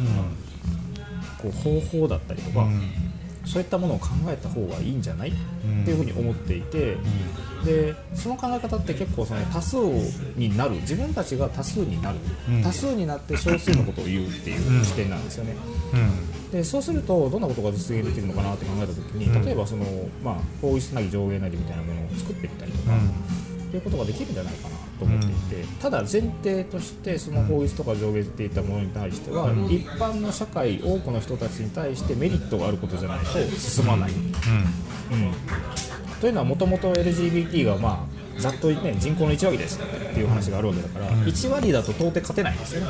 [1.38, 3.03] こう方法だったりとか、うん
[3.44, 5.32] そういったものを考えた方がいいんじゃない、
[5.64, 5.82] うん。
[5.82, 6.96] っていうふうに思っていて、
[7.64, 9.76] でその考え方って結構その多数
[10.36, 10.72] になる。
[10.76, 12.62] 自分たちが多数になる、うん。
[12.62, 15.56] 多数になって少数のことを言うっていう視点なんですよね。
[15.92, 16.50] うん。
[16.50, 19.44] でそうするとどんなことが実現できるのかなって考えた時に、うん。
[19.44, 19.84] 例えばその、
[20.22, 22.92] まあ、法律なり上限なりみたいなものを作ってみたりとか、
[23.76, 25.28] いうことができるんじゃないかなと思ってい
[25.62, 33.26] て、ただ前提としてその法律とか上限っていったものに対しては、一般の社会多くの人たちに対してメリットがあることじゃないと
[33.58, 34.12] 進まない。
[34.12, 34.18] うん。
[36.20, 38.06] というのはもともと LGBT がま
[38.38, 42.86] あざっと、ね、人口の1割ですっていう話があるわけだから、1割だと到底勝てないんですよね、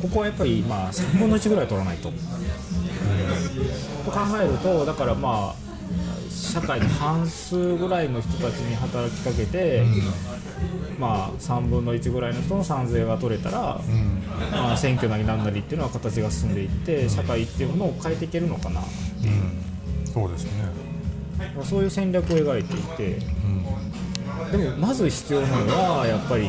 [0.00, 2.10] ここはやっぱりまあ3分の1ぐらい取らないと。
[4.04, 5.71] と考えるとだからまあ
[6.32, 9.84] 社会の半数ぐらいの人たちに働きかけて、
[10.98, 13.80] まあ、3分の1ぐらいの人の賛成が取れたら、
[14.50, 20.12] まあ、選挙なりなんなりっていうのは形が進んでいって社会っていうものを変えていけるのかな、うん。
[20.12, 20.50] そうですね、
[21.56, 23.18] まあそういう戦略を描いていて。
[24.50, 26.48] でもまず必要なのはやっぱり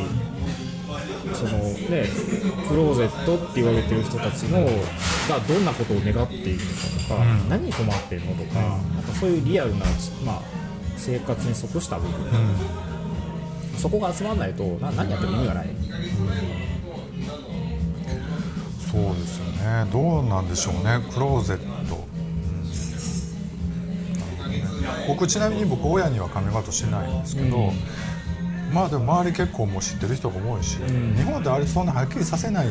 [1.32, 2.06] そのね
[2.68, 7.48] クローゼットって言われてる人たちのがどんなことを願っているのかとか、うん。
[7.48, 9.86] 何に困ってるのとか,、なんかそういうリアルな、
[10.24, 10.42] まあ、
[10.96, 12.12] 生活に即した部分、
[13.78, 15.68] そこが集まらないとな何やっても意味がない。
[18.90, 19.86] そうですよね。
[19.92, 21.58] どうなんでしょうねクローゼッ
[21.88, 22.06] ト、
[25.08, 27.72] 僕ちなみに僕親にはカミングアウトしてないんですけど、
[28.74, 30.78] まあでも周り結構もう知ってる人が多いし、
[31.16, 32.66] 日本であれそんなはっきりさせない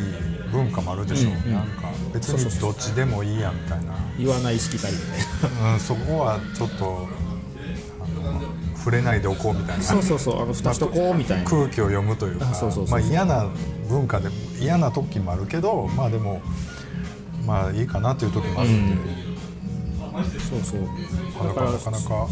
[0.52, 3.96] 文化もあるでしょう、うんうんなんか別にどっちでもいいやみたいな。
[4.20, 7.08] 言わない意識たいなうん、そこはちょっと
[8.02, 8.42] あの
[8.76, 9.84] 触れないでおこうみたいな。
[9.84, 10.44] そうそうそう。
[10.44, 11.50] あの蓋しとこうみたいな。
[11.50, 12.46] 空気を読むというか
[12.90, 13.48] まあ嫌な
[13.90, 16.42] 文化で嫌な時もあるけどまあでも
[17.46, 21.48] まあいいかなという時もあるんで、そうそう。
[21.48, 22.28] だからなかなか。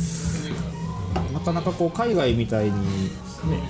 [1.34, 3.10] なかなかこう海外みたいに、
[3.48, 3.62] ね、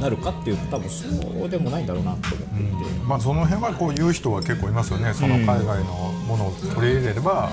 [0.00, 1.06] なるかっていうと多分そ
[1.44, 5.14] うでもないんだろうなと思っていて、まあその辺はこう言う人は結構いますよね。
[5.14, 5.92] その海外の
[6.26, 7.50] ものを取り入れれば、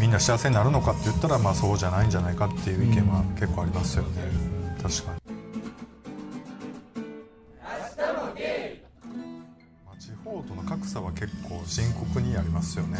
[0.00, 4.08] みんな幸せになるのかって言ったらまあそうじゃないんじゃないかっていう意見は結構ありますよね、
[4.82, 5.24] 確かに。
[10.24, 12.98] 方との格差は結構深刻にありますよね。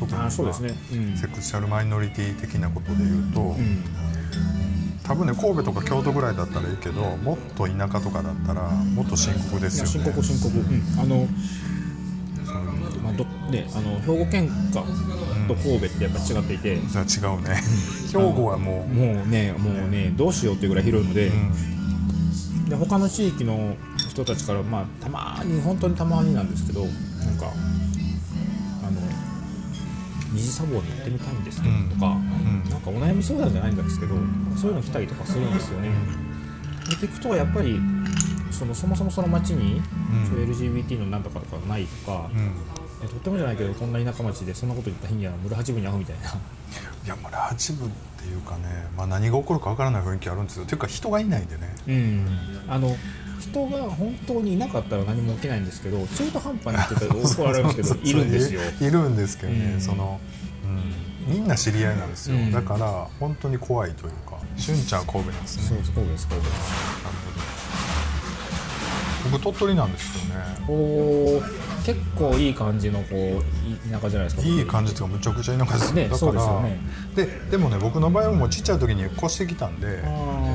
[0.00, 0.74] 特にまあね。
[0.92, 1.16] うん。
[1.16, 3.84] セクシャルマイノリティ的なことで言うと、うん
[5.04, 9.90] 多分ね神戸とか京都ぐらいだったらいいけどもっと田舎とかだったらもっと深刻ですよね。
[9.90, 11.26] 深刻深刻、うん、あの
[13.02, 14.80] まあどね、あの兵庫県下
[15.48, 17.60] と神戸ってやっぱ違っていて、それは違うね。
[18.12, 22.68] 兵庫はもう、もうねもうねどうしようっていうぐらい広いので,、うん。
[22.68, 23.74] で他の地域の
[24.08, 27.52] 人たちから、まあ、たまに本当にたまになんですけどなんか
[30.32, 34.14] 二次サボに行ってみたいんですけどとか、んなんかお悩み相談じゃないんですけど
[34.56, 35.90] そういうの来たりとかするんですよね。
[36.88, 37.78] で聞くとやっぱり
[38.50, 39.80] そのそもそもその町に、
[40.12, 40.26] うん。
[40.26, 42.52] そういう LGBT のなんとかとかないとか、うん。
[43.02, 46.22] えとってもじゃないけどこんな田舎町でそんなこと言った日には村八分に会うみたいな。
[47.04, 50.64] いやまあ八部っていうかね、まあ、何が起こるかわからない雰囲気あるんですよ。
[50.64, 51.74] っていうか人がいないんでね。
[51.88, 52.26] うん。
[52.68, 52.94] あの
[53.52, 58.60] 人が本当にいなかったら何も起きないんですけど 中途半端にって言ったら怒られるんですけどいるんですよ。
[58.80, 59.80] いいるんですけどね、うん。
[59.80, 60.20] その、
[61.28, 62.52] うん、みんな知り合いなんですよ、うん。
[62.52, 65.62] だから本当に怖いというかしゅんちゃんは神戸なんですね。
[65.68, 67.51] そうそうですそうです
[69.30, 70.42] 僕鳥取なんですよね。
[70.66, 73.18] こう結構いい感じのこう
[73.88, 74.42] い田舎じゃないですか。
[74.42, 76.80] いい感じというかむちゃくちゃ田舎ですねだからでね。
[77.14, 80.02] ででもね僕の場合はもうちっちゃい時に越してきたんで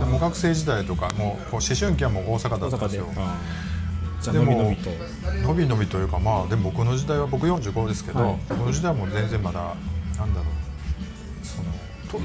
[0.10, 3.08] も学生時代とかもうこう思春期はもう大阪だったんですよ。
[4.32, 4.40] で。
[4.40, 4.90] ものびと。
[5.44, 8.40] のびのびというかまあでも僕の時代は僕45ですけど、はい。
[8.50, 9.76] 僕の時代はもう全然まだ
[10.18, 11.72] なんだろうその
[12.10, 12.20] と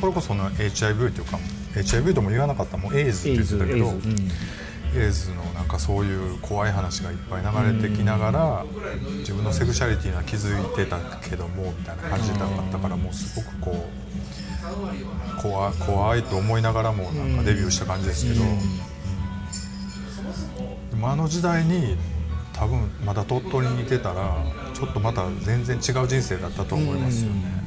[0.00, 1.38] それこその HIV というか
[1.76, 3.92] HIV とも言わなかったもうエイズって言ってたけど
[4.94, 8.64] エイズのなんかそういう怖い話がいっぱい流れてきながら
[9.18, 13.88] 自分のセクシャリティには気づいてたけどもみたいな感じだったからもうすごくこ
[15.38, 18.44] う怖怖いと思いながらもなんかデビューした感じですけど、
[20.90, 21.96] でもあの時代に
[22.52, 24.44] 多分まだ鳥取にいてたら
[24.74, 27.65] ちょっとまた全然違う人生だったと思いますよね。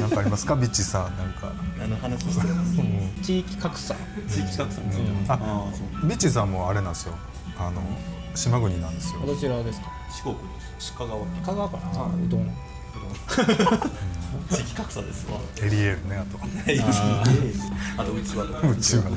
[0.00, 0.54] なんかありますか？
[0.56, 1.52] ビッチさんなんか。
[1.82, 2.54] あの話してる
[3.22, 3.94] 地域格差。
[4.28, 4.80] 地域格差。
[4.80, 7.14] についてあああそうビッチさんもあれなんですよ。
[7.58, 7.82] あの
[8.34, 9.20] 島国なんですよ。
[9.26, 9.86] どちらですか？
[10.10, 10.42] 四国で
[10.78, 10.94] す。
[10.96, 11.26] 鹿川。
[11.26, 11.82] 香川かな？
[12.00, 12.50] あうどん。
[14.50, 15.38] 地域格差ですわ。
[15.62, 16.38] エリエールねあと。
[18.02, 19.02] あとうちわうちわ。
[19.04, 19.10] も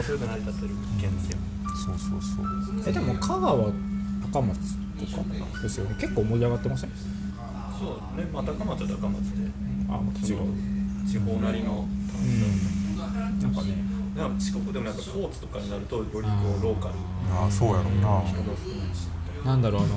[0.00, 1.38] うそれで成り立ってる県ですよ。
[1.86, 2.84] そうそうそう。
[2.86, 3.70] えでも香川
[4.32, 4.58] 高松
[4.98, 5.22] とか
[5.62, 5.96] ですよね。
[6.00, 6.90] 結構盛り上がってません？
[7.78, 8.26] そうね。
[8.32, 9.50] まあ高松は高松で
[9.88, 10.36] あ違う
[11.08, 11.40] 地方。
[11.40, 11.86] なりの。
[13.40, 13.76] なんかね
[14.16, 16.22] なんか四国でもなんか高知とかになるとよりこ
[16.60, 16.94] うローカル。
[17.32, 18.22] ああそうやろうな。
[19.44, 19.96] なんだろうあの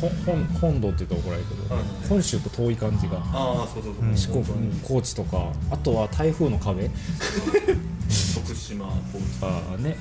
[0.00, 1.84] ほ本本土って言ったら怒られるけど、はい。
[2.08, 3.18] 本州と遠い感じが。
[3.18, 6.88] ああそうそうそう、四国高知とかあとは台風の壁。
[6.88, 9.22] 徳島高知。
[9.42, 9.96] あね、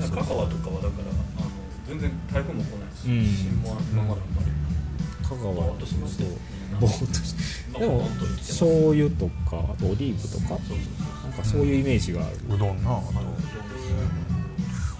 [0.00, 1.50] うん、香川とかはだからあの
[1.86, 3.26] 全然台風も来ないし、うん。
[3.26, 4.46] 新も今まであんまり
[5.28, 6.24] 香川としまして
[6.80, 7.34] ぼーっとし
[7.72, 7.78] て。
[7.78, 10.58] でも醤油とかあとオリーブとか
[11.22, 13.12] なんかそういうイメージがある、うどんなあと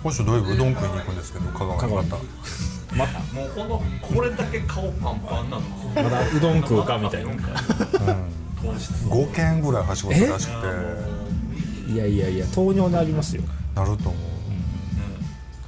[0.02, 2.16] 今週土曜日うどん食いに行くんですけど香川にまた
[2.96, 5.62] またもうこのこれだけ顔パンパンなの
[5.94, 7.32] まだうどん食うかみたいな。
[8.62, 11.92] 糖質5軒ぐらいはしごするらしくて。
[11.92, 13.42] いやいやいや糖尿になりますよ。
[13.74, 14.14] なると思う。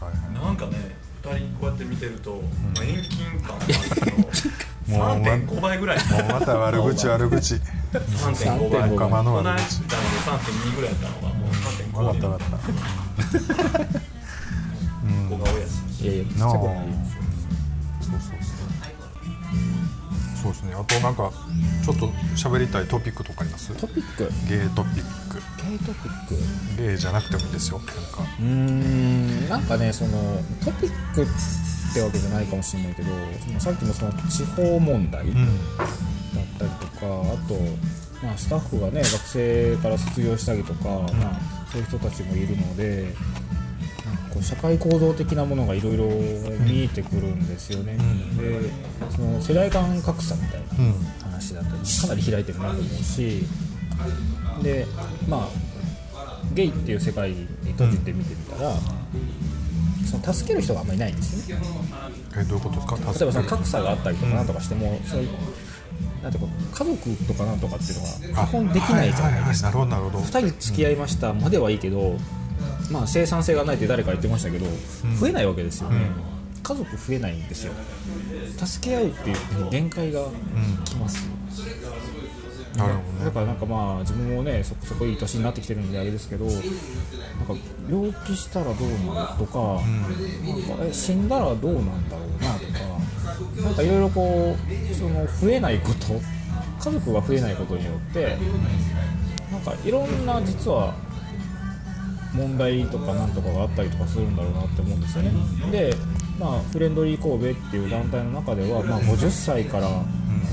[0.00, 0.34] 大変。
[0.34, 2.42] なんかね二人こうやって見てると、
[2.74, 4.26] まあ遠近感があるもうの
[4.98, 5.98] 3.5倍ぐらい。
[5.98, 7.54] もうまた悪口 悪口。
[7.92, 8.80] 3.5倍。
[8.82, 14.00] 3.5仲間のこの間で悪口3.2ぐらいやったのがもう3.5分かった分かった。
[15.30, 17.19] 小顔やしいやいやちっちゃくない
[20.42, 20.74] そうですね。
[20.74, 21.30] あとなんか
[21.84, 23.74] ちょっと喋りたいトピックとかあります？
[23.76, 24.30] トピック？
[24.48, 25.40] ゲイトピック。
[25.68, 26.82] ゲイトピック？
[26.82, 27.78] ゲイじゃなくてもいいですよ。
[27.78, 27.92] なんか。
[28.38, 30.10] うーんなんかねその
[30.64, 31.26] トピックっ
[31.92, 33.08] てわけじゃないかもしれないけど
[33.58, 35.34] さっきのその地方問題だっ
[36.58, 37.08] たりとか、あ
[37.48, 37.54] と、
[38.24, 43.12] まあ、スタッフがね学生から卒業したりとか、まあ、そういう人たちもいるので
[44.40, 47.96] う社会構造的なものがいろいろ見えてくるんですよね、
[48.38, 48.70] で
[49.14, 50.94] その世代間格差みたいなうん。
[51.22, 53.44] 話だったりかなり開いてるなと思うし
[54.62, 54.86] で
[55.28, 55.48] まあ
[56.52, 58.74] ゲイっていう世界に閉じて見てみたら、
[60.10, 61.64] その助ける人があんまりいないんですよね。
[62.36, 62.96] えどういうことですか？
[62.96, 65.28] 例えばその格差があったりとかなんとかしても、そういう
[66.22, 67.98] なんていうか家族とかなんとかっていう
[68.32, 70.38] のが基本できないじゃないですか、はははなるほどなるほど。
[70.40, 72.16] 2人付き合いましたまではいいけど、
[72.90, 74.66] まあ、生産性がないって誰か言ってましたけど、
[75.18, 76.10] 増えないわけですよね、
[76.62, 77.72] 家族増えないんですよ。
[78.56, 80.24] 助け合うっていう限界が
[80.84, 81.28] きます、
[82.76, 83.24] なるほどね。
[83.24, 86.62] だからなんかまあ自分もねそこそこいい年になってきてるんであれですけどなんか
[87.88, 96.20] 病気したらどうなるとか,、なんかえ死んだらどうなんだろうなとかなんかいろいろこうその増えないこと
[96.80, 98.36] 家族が増えないことによって
[99.50, 100.94] なんかいろんな実は
[102.34, 105.32] 問題とかなんとかがあったりとかするんだろうなって思うんですよね。
[105.70, 105.94] で
[106.38, 109.90] まあ、フレンドリー神戸っていう団体の中では、まあ、50歳から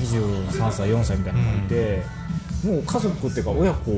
[0.01, 2.03] 23歳4歳みたいなのがいて、
[2.65, 3.91] もう家族っていうか親子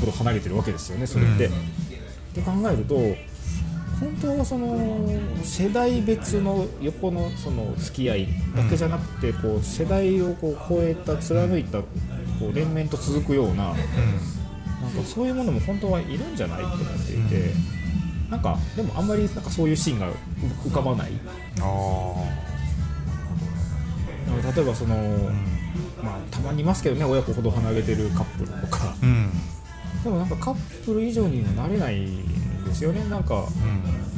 [0.00, 1.46] ほど離れてるわけですよねそれって。
[1.46, 1.50] っ
[2.34, 2.96] て考えると
[4.00, 5.08] 本当はその
[5.44, 11.86] 世代別の横のその付き合いだけじゃなくて、こう世代をこう超えた貫いたこ
[12.50, 13.72] う連綿と続くような,、
[14.84, 17.52] なんかそういうものも本当はいるんじゃないと思っていて、
[18.30, 20.08] なんかでもあんまりなんかそういうシーンが
[20.64, 21.12] 浮かばない。
[21.60, 22.44] あ
[24.54, 24.96] 例えばその、
[26.02, 28.78] まあ、たまにいますけどね親子ほど離れてるカップルとか。
[28.84, 29.30] あうん。
[30.02, 33.02] でもなんかカップル以上にはなれないんですよね。
[33.08, 33.46] なんか、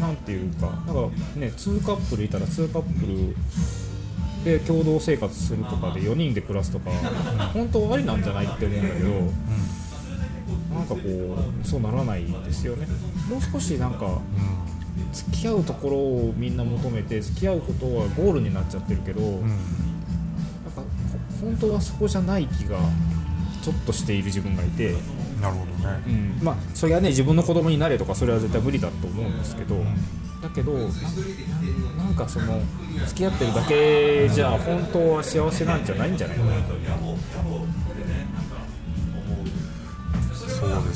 [0.01, 0.67] なんていうか。
[0.67, 0.93] なんか
[1.37, 3.37] ね2カップルいたら2カップル
[4.45, 6.91] で共同生活するとかで4人で暮らすとか
[7.53, 9.09] 本当はありなんじゃないって思うんだけど、
[10.87, 12.87] かこうそうならないですよね。
[13.29, 14.21] もう少しなんか
[15.13, 20.83] 付き合うところをみんな求めて付き合うことはゴールになっちゃってるけど、なんか
[21.41, 22.79] ほ本当はそこじゃない気が
[23.63, 24.95] ちょっとしている自分がいて、
[25.41, 26.03] なるほどね。
[26.07, 29.77] うん、まあそれはね自分の子供になれとかそれは絶対無理だと思うんですけど、
[30.43, 32.61] だけどななんかその
[33.07, 37.56] 付き合ってるだけじゃ本当は幸せなんじゃないんじゃないかなそ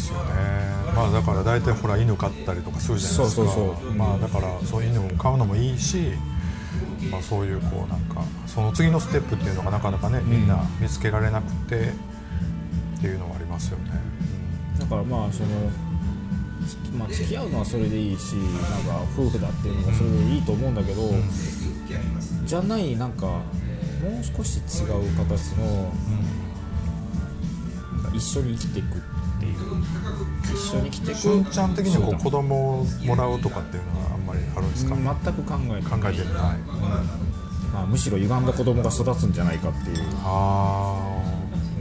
[0.01, 0.71] ですよね。
[0.95, 3.45] まあだから大体ほら犬飼ったりとかするじゃないですか。
[4.21, 6.13] だからそういう犬も飼うのもいいし
[7.11, 11.93] まあそういうこうなんかその次のステップっていうのがなかなかねみんな見つけられなくて
[12.99, 13.93] っていうのはありますよね、
[14.79, 15.49] だからまあその、
[16.67, 21.11] つまあ、付き合うのはそれでいいしなんか夫婦だっていうのもそれでいいと思うんだけど、
[22.45, 23.43] じゃないなんかも
[24.21, 25.95] う少し違う形の、
[28.03, 29.01] なんか一緒に生きていくっ
[29.41, 29.55] ていう。
[30.53, 36.59] 一緒に生きてしゅんちゃん的にはこそうう子供をもらうとかっていうのはあんまりあるんですか、だ全く考えて考えてない、
[37.73, 41.31] まあ、むしろ歪んだ子供が育つんじゃないかっていう、ああ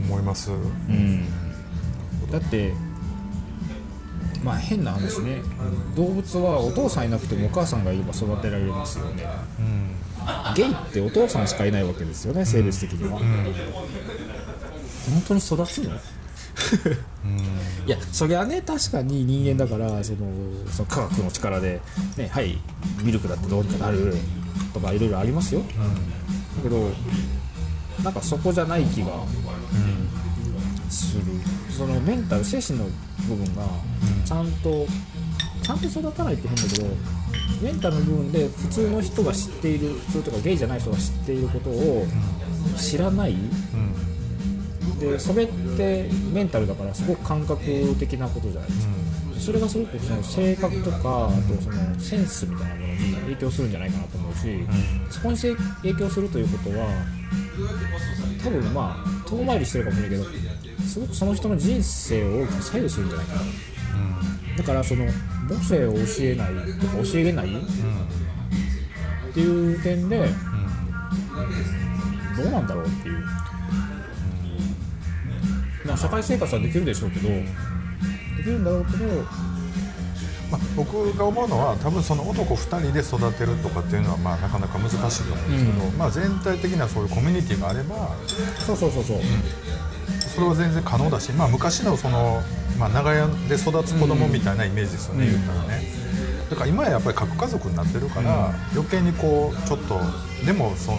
[0.06, 0.50] 思います。
[0.50, 1.24] うん、
[2.30, 2.72] だって
[4.42, 5.42] まあ変な話ね。
[5.96, 9.26] 動物はお父さんいなくてもお母さんがいれば育てられますよね。
[9.58, 9.90] うん。
[10.54, 13.26] ゲイってお父さんしかいないわけですよね性別的には、本
[15.26, 15.98] 当に育つの？
[17.86, 20.18] いやそりゃね確かに人間だからその
[20.70, 21.80] その科学の力で、
[22.16, 22.58] ね、はい
[23.02, 24.14] ミルクだってどうにかなる
[24.72, 26.90] とかいろいろありますよ、だけど
[28.04, 29.08] なんかそこじゃない気が
[30.88, 31.24] する、
[31.76, 32.86] そのメンタル精神の
[33.28, 33.62] 部分が
[34.24, 34.86] ちゃんと、
[35.62, 36.86] ちゃんと育たないって変だけど
[37.62, 42.06] メンタルの部分で普通の人が知っている普通とかゲイじゃない人が知っていることを
[42.76, 43.36] 知らない、
[45.00, 45.46] でそれっ
[45.76, 47.64] てメンタルだからすごく感覚
[47.98, 48.94] 的なことじゃないですか、
[49.40, 54.66] それがすごくその性格とかあとそのセンスみたいなものに影響するんじゃないかなと思うし、
[55.10, 56.86] そこにせ影響するということは
[58.44, 63.40] 多分まあ遠回りしてるかもしれないけどすごくその人の人生を大きく左右するんじゃないかな、
[64.58, 65.06] だからその
[65.48, 70.28] 母性を教えないとか教えれない、っていう点で、
[72.36, 73.24] どうなんだろうっていう、
[75.90, 77.44] まあ、社会生活はできるでしょうけど、で
[78.42, 79.06] きるんだろうけど、
[80.50, 88.10] まあ、僕が思うのは多分その男2人で育てるとかっていうのはまあなかなか難しいと思うんですけど、まあ、全体的なそういうコミュニティがあれば
[88.58, 89.20] そうそうそうそう、
[90.34, 92.42] それは全然可能だし、まあ、昔のその、
[92.78, 96.00] まあ、長屋で育つ子供みたいなイメージですよね、言ったらね。
[96.50, 100.00] だから今はやっぱり核家族になってるから、余計にこうちょっと
[100.44, 100.98] でもその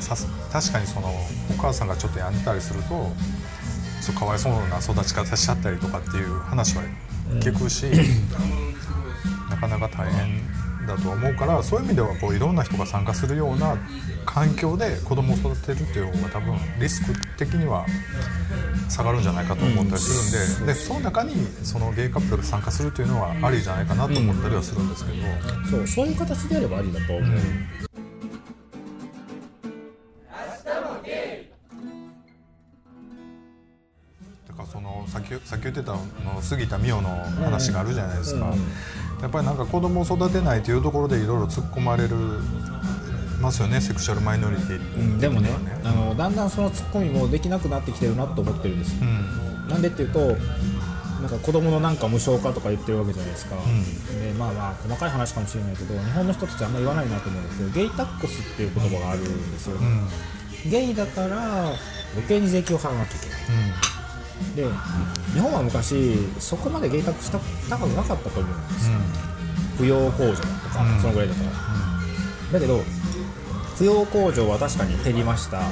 [0.00, 1.08] さす確かにその
[1.50, 3.12] お母さんがちょっと病んでたりすると
[4.06, 6.82] そうかわいそうな育ち方しちゃったりとかっていう話は
[7.40, 7.86] 聞くし、
[9.50, 13.76] なかなか大変だと思うからそういう意味ではこういろんな人が参加するような
[14.24, 17.84] 環境で子供を育てるっていう方が多分リスク的には
[18.88, 21.34] 下がるんじゃないかと思ったりするんで,、でその中に
[21.64, 25.18] そのゲイカップルが参加するっていうのはありじゃないかなと思ったりはするんですけど、
[25.68, 27.85] そうそういう形であればありだと思う、
[35.44, 36.00] さっき言ってたの
[36.40, 37.08] 杉田美代の
[37.44, 38.46] 話があるじゃないですか、
[39.22, 42.16] やっぱりなんか子供を育てないというところでいろいろ突っ込まれる
[43.40, 45.50] ますよねセクシャルマイノリティってうんでもね
[45.84, 48.92] あのだんだんそのツッコミもできなくなってきてるなと思ってるんです。
[48.92, 49.68] よ、うん。
[49.68, 50.36] なんでっていうと
[51.20, 59.76] なんか子供のなんか無償化とか言ってるわけじゃないですか、でまあまあ細かい話かもしれないけど日本の人たちあんまり言わないなと思うんですけどゲイタックスっていう言葉があるんですよ。
[59.76, 59.88] ね、
[60.70, 61.68] ゲイだから
[62.14, 63.40] 余計に税金を払わなきゃいけない
[64.54, 64.64] で
[65.34, 67.30] 日本は昔そこまでゲイタックス
[67.68, 68.96] 高くなかったと思うんですよ、
[69.78, 71.00] 扶養控除とか、うん。
[71.00, 71.50] そのぐらいだから、
[72.52, 72.82] だけど
[73.76, 75.62] 扶養控除は確かに減りました、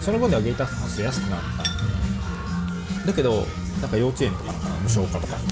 [0.00, 3.08] その分ではゲイタックス安くなった。
[3.08, 3.46] だけど
[3.80, 5.42] なんか幼稚園とかの無償化とか、ね、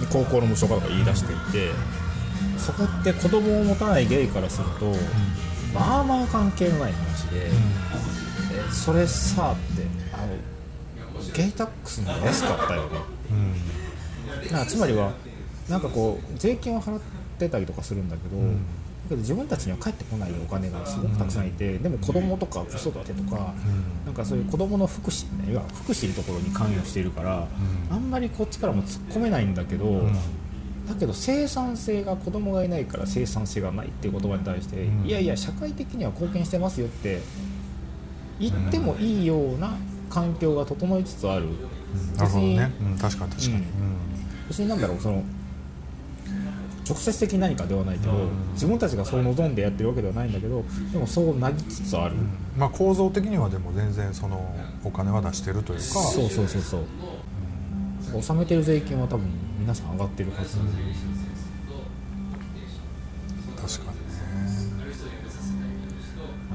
[0.00, 1.70] で高校の無償化とか言い出していて
[2.58, 4.92] そこって子供を持たないゲイからすると、
[5.72, 7.50] まあまあ関係のない話で、え
[8.72, 9.79] それさって
[11.32, 12.88] ゲイタックスの方が安かったよね、
[14.44, 15.12] だからつまりは
[15.68, 17.00] なんかこう税金を払っ
[17.38, 18.36] てたりとかするんだけど、
[19.10, 23.54] けど自分たちには返ってこないお金がすごくたくさんいて、でも子供とか子育てとか、
[24.06, 27.46] なんかそういう子供の福祉ね要は福祉のところに関与しているから、
[27.90, 30.02] あんまりこっちからも突っ込めないんだけど、
[30.88, 35.06] だけど生産性が子供がいないから生産性がないっていう言葉に対して、うん。
[35.06, 37.20] いやいや社会的には貢献してますよって
[38.38, 39.76] 言ってもいいような
[40.10, 41.46] 環境が整いつつある、
[42.16, 43.64] なるほどね、うん、確かに確かに、うん。
[44.48, 45.22] 別になんだろうその
[46.86, 48.12] 直接的に何かではないけど、
[48.54, 52.16] 自分たちがそう望んでやってるわけではないんだけどでもそうなりつつある、
[52.56, 55.84] まあ構造的にはでも全然そのお金は出してるというか。
[55.84, 59.28] そうそうそうそう、納めてる税金は多分
[59.60, 60.58] 皆さん上がってるはず、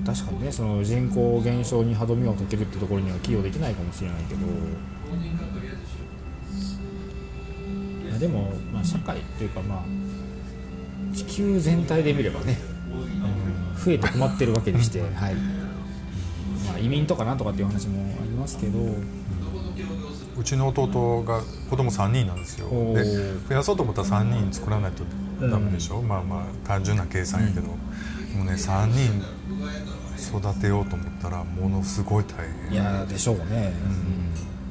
[0.06, 4.46] 確かにねその人口減少に歯止めをかけるってところには寄与できないかもしれないけど。
[8.10, 9.84] まあでも、まあ、社会っていうかまあ
[11.14, 12.58] 地球全体で見ればね、
[13.84, 15.12] 増えて困ってるわけでして、はい。
[16.66, 18.80] まあ、移民とかなんとかっていう話もありますけど。
[20.38, 22.68] うちの弟が子供3人なんですよ。
[22.94, 23.04] で
[23.48, 25.04] 増やそうと思ったら3人作らないと
[25.48, 27.70] ダメでしょ、まあまあ単純な計算やけど、で
[28.38, 29.24] もね3人
[30.18, 33.74] 育てようと思ったらものすごい大い変やでしょうね、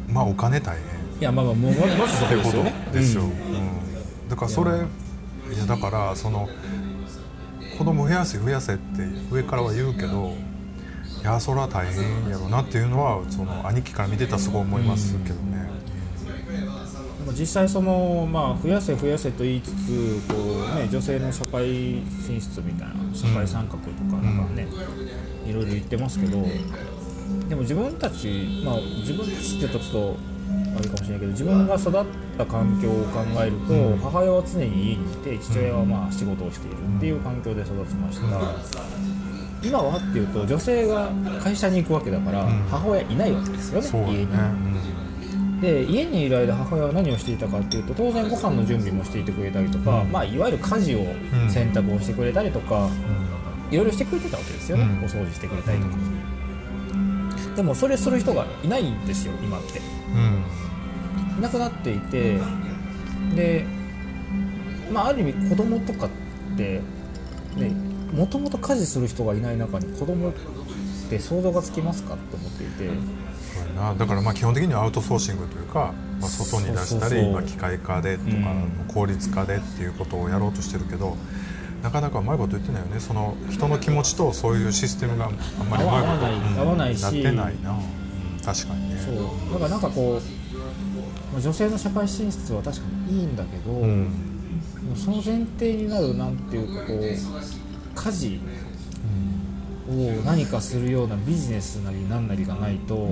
[0.08, 0.84] まあお金大変。
[1.20, 2.74] いやまあまあもうまずそこですよね。
[2.92, 3.30] ですよ、ううん。
[3.30, 3.38] ん
[4.28, 6.48] だからそれいやだからその
[7.78, 8.82] 子供増やせ増やせって
[9.30, 10.32] 上からは言うけど
[11.22, 15.68] いやそれは大変やろなっていうのはその兄貴から見てたらすごい思いますけどね、
[17.32, 24.66] 実際その、まあ、増やせ増やせと言いつつこう、ね、女性の社会進出みたいな社会参画とかなんかね、
[25.46, 26.42] いろいろ言ってますけど
[27.48, 30.16] でも自分たち、まあ、自分たちって言うとちょっと
[30.76, 32.04] あれかもしれないけど自分が育っ
[32.36, 38.26] た環境を考えると、母親は常に家にいて父親はまあ仕事をしているっていう環境で育ちました、
[39.62, 44.32] 今はっていうと女性が会社に行くわけだから、母親いないわけですよねそうだ家に。
[44.32, 51.50] ね、で家にいる間母親は何をしていたかっていうと当然ご飯の準備もしていてくれたりとか、まあ、いわゆる家事をん。
[51.50, 52.88] 洗濯をしてくれたりとか、
[53.70, 55.04] いろいろしてくれてたわけですよね、うん。
[55.04, 55.96] お掃除してくれたりとか、
[57.56, 59.80] でもそれする人がいないんですよ今って。
[60.12, 60.18] うん。
[60.18, 60.44] うん
[61.38, 62.38] いなくなっていて
[63.34, 63.66] で
[64.92, 66.80] まあある意味子供とかって
[67.56, 67.70] ね
[68.12, 70.32] もともと家事する人がいない中に子供っ
[71.10, 72.90] て想像がつきますかって思っていて。
[73.98, 78.84] だからまあ基本的にはアウトソーシングというか、まあ、外に出したそうそうそうりまあ機械化でとか、うん。
[78.86, 81.16] 効率化でっていうことをやろうとしてるけど
[81.84, 82.98] なかなかうまいこと言ってないよね。
[82.98, 85.28] その人の気持ちとそういうシステムがあ
[85.62, 87.08] んまりうまいこと合わないうん合わないしな。
[87.10, 87.78] ってないな、うん
[88.42, 88.96] 確かにね。
[88.98, 89.52] そう。
[89.52, 90.20] だからなんかこう
[91.32, 94.08] まあ女性の社会進出は確かにいいんだけど、うん。
[94.96, 97.00] その前提になるなんていうかこう
[97.94, 98.40] 家事
[99.90, 99.92] を
[100.24, 103.10] 何かするようなビジネスなりなんなりがないと、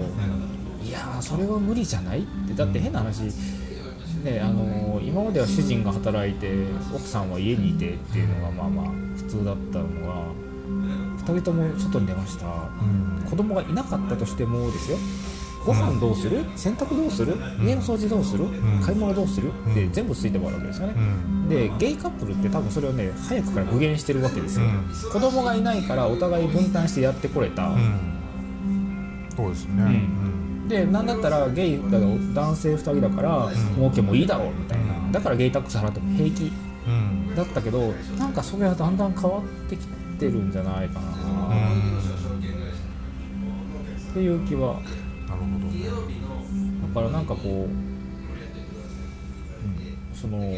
[0.83, 2.55] いやーそれは無理じゃないって。
[2.55, 3.23] だって変な話、
[4.23, 6.51] ねあのー今までは主人が働いて
[6.95, 10.23] 奥さんは家にいてっていうのがまあまあ普通だったのが
[11.19, 13.25] 2人とも外に出ました、うん。
[13.29, 14.99] 子供がいなかったとしてもですよ。
[15.65, 16.45] ご飯どうする？
[16.57, 17.37] 洗濯どうする？
[17.61, 18.47] 家の掃除どうする、
[18.85, 19.53] 買い物どうする？
[19.71, 21.49] って全部ついてもらうわけですよね、うん。
[21.49, 25.13] でゲイカップルって多分それをね早くから具現してるわけですよ、うん。
[25.13, 28.13] 子供がいないからお互い分担してやってこれた、うん。
[29.37, 30.22] そうですね、ん
[30.69, 35.11] でなんだったらゲイだろ男性2人だから儲けもいいだろうみたいな。
[35.11, 36.53] だからゲイタックス払っても平気。
[37.37, 39.87] だったけどなんかそれはだんだん変わってき
[40.19, 41.11] てるんじゃないかな。
[44.11, 44.75] っていう気は。
[44.75, 45.67] なるほど。
[45.67, 45.89] ね
[46.95, 47.93] だからなんかこう、うん
[50.15, 50.55] その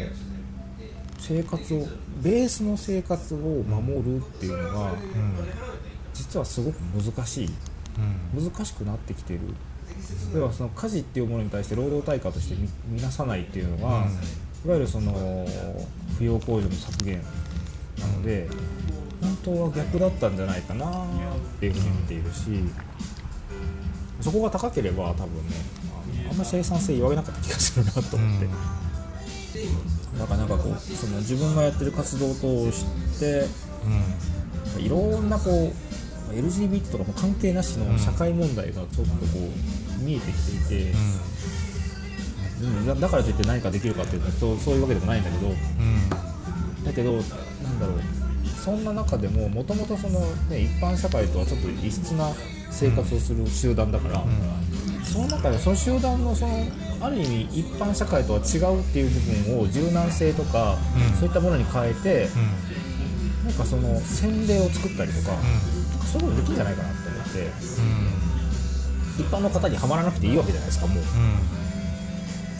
[1.17, 1.87] 生活を
[2.21, 4.93] ベースの生活を守るっていうのが
[6.13, 7.49] 実はすごく難しい。
[8.35, 8.45] うん。
[8.51, 9.39] 難しくなってきてる
[10.33, 14.07] 要はその家事っていうものに対して労働対価として見見なさないっていうのが、
[14.65, 15.13] いわゆるその
[16.19, 17.21] 扶養控除の削減
[17.99, 18.47] なので
[19.21, 20.89] 本当は逆だったんじゃないかなっ
[21.59, 22.49] ていうふうに見ているし
[24.21, 25.55] そこが高ければ多分ね
[26.27, 28.47] ああんまり生産性言われなかった気がするなと思って、
[30.19, 32.85] だからなんかこうその自分がやってる活動を通し
[33.19, 33.45] て
[34.79, 40.37] いろんなこう LGBT とかも関係なしの社会問題がちょっとこう見えてき
[40.67, 40.93] ていて、
[42.61, 42.87] うん。
[42.87, 45.55] だだからといって何かできるかっていうとそういうわけでもないんだけどうん。
[46.83, 47.99] だけどなんだろう。
[48.63, 50.19] そんな中でももともとその、
[50.49, 52.31] ね、一般社会とはちょっと異質な
[52.71, 54.23] 生活をする集団だから、
[55.03, 56.65] その中でその集団のその
[56.99, 60.77] ある意味一般社会とは違うっていう部分を柔軟性とか、
[61.11, 61.17] うん。
[61.17, 62.27] そういったものに変えて、
[63.45, 65.37] なんかその洗礼を作ったりとか、
[66.11, 67.51] そういうことできるんじゃないかなって思って
[69.17, 71.03] 一般の方にはまらなくていいわけじゃないですかもう、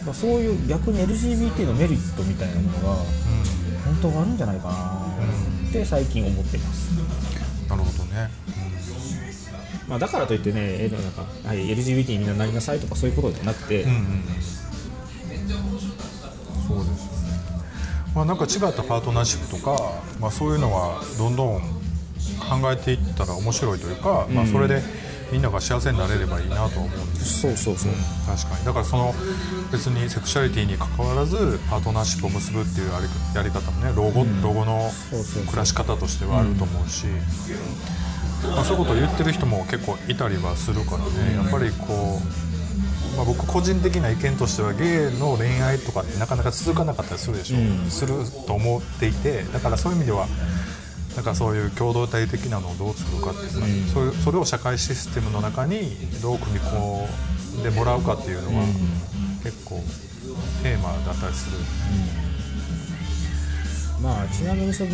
[0.04, 2.94] まあそういう逆に LGBT のメリットみたいなものが
[3.84, 5.06] 本当はあるんじゃないかな。
[5.68, 6.90] って最近思ってます、
[7.68, 8.30] なるほどね、
[9.88, 14.04] まあ、だからといってねえなんか、はい、LGBT にみんななりなさいとかそういうことじゃなくて、うんうんうん。
[16.66, 17.36] そうですよね。
[18.14, 24.82] まあなんか違ったパートナーシップとか、まあ、そういうのはどんどん考えていったら面白いというか、まあ、それで
[25.32, 27.92] みんなが幸せになれればいいなとは思うんですそうそうそう、
[28.26, 28.64] 確かに。
[28.64, 29.14] だからその
[29.72, 34.90] 別にセクシャリティに関わらずパートナーシップを結ぶっていうやりやり方もね老後,、老後の
[35.46, 37.06] 暮らし方としてはあると思うし、
[38.44, 41.34] まあ、そういうことを言ってる人も結構いたりはするからね。
[41.34, 42.20] やっぱりこ
[43.14, 47.90] う、まあ、僕個人的な意見としてはゲイの恋愛とかってなかなか続かなかったりするでしょ、うん。
[47.90, 48.14] する
[48.46, 50.28] と思っていてだからそういう意味では
[51.16, 57.08] なんかそういう共同体的なのをどう作るかっていうか、そういうそれを社会システムの中にどう組み込
[57.60, 58.64] んでもらうかっていうのは、
[59.42, 59.82] 結構
[60.62, 61.56] テーマだったりする、
[64.02, 64.90] まあちなみにその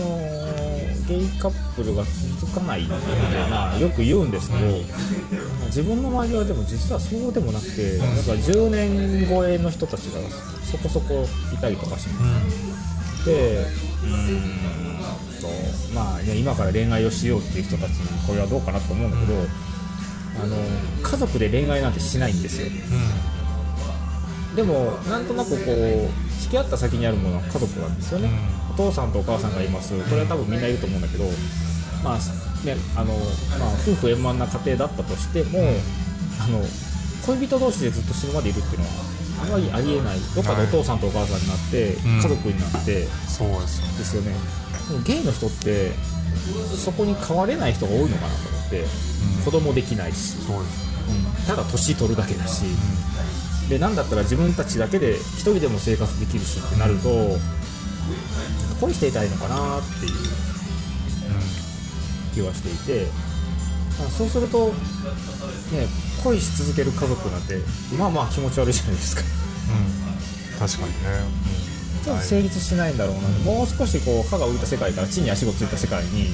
[1.08, 2.04] ゲイカップルが
[2.38, 2.92] 続かないって
[3.50, 4.72] まあよく言うんですけど、ま
[5.64, 10.20] あ自分の周りはでも実はそうでもなくてなんか10年超えの人たちが
[10.70, 12.24] そこそこいたりとかしま
[13.18, 13.66] す、で
[14.04, 14.91] うーん
[15.42, 15.48] と
[15.94, 19.34] まあね今から恋愛をしようっていう人たちにこれはどうかなと思うんだけど、
[20.42, 20.56] あの
[21.02, 22.68] 家族で恋愛なんてしないんですよ。
[24.56, 28.30] でもなんとなくこう付き合った先にあるものは家族なんですよね、
[28.72, 29.98] お父さんとお母さんがいます。
[30.08, 31.24] これは多分みんないると思うんだけど
[32.04, 32.18] まあ
[32.66, 33.14] ねあの、
[33.58, 35.58] まあ、夫婦円満な家庭だったとしても
[36.40, 36.62] あの
[37.26, 38.92] 恋人同士でずっと死ぬまでいるっていうのは
[39.42, 40.18] あまりありえない。
[40.34, 42.20] どっかでお父さんとお母さんになってうん。
[42.20, 43.98] 家族になってそうですよね。
[43.98, 44.61] ですよね
[45.04, 45.92] ゲイの人って
[46.76, 48.84] そこに変われない人が多いのかなと思って、
[49.44, 50.36] 子供できないし。
[50.46, 50.92] そうです
[51.46, 52.62] ただ年取るだけだし、
[53.68, 57.36] でなんだったら自分たちだけで一人でも生活できるしってなると、
[58.80, 60.12] 恋していたいのかなっていう
[62.34, 63.08] 気はしていて、
[64.06, 64.72] あそうすると、ね、
[66.22, 67.58] 恋し続ける家族なんて
[67.98, 69.22] まあまあ気持ち悪いじゃないですか。
[69.22, 69.24] う
[70.56, 70.96] ん、確かにね、
[72.04, 76.32] ちょっと成立しないんだろうな、もう少しこう歯が浮いた世界から地に足がついた世界に、うん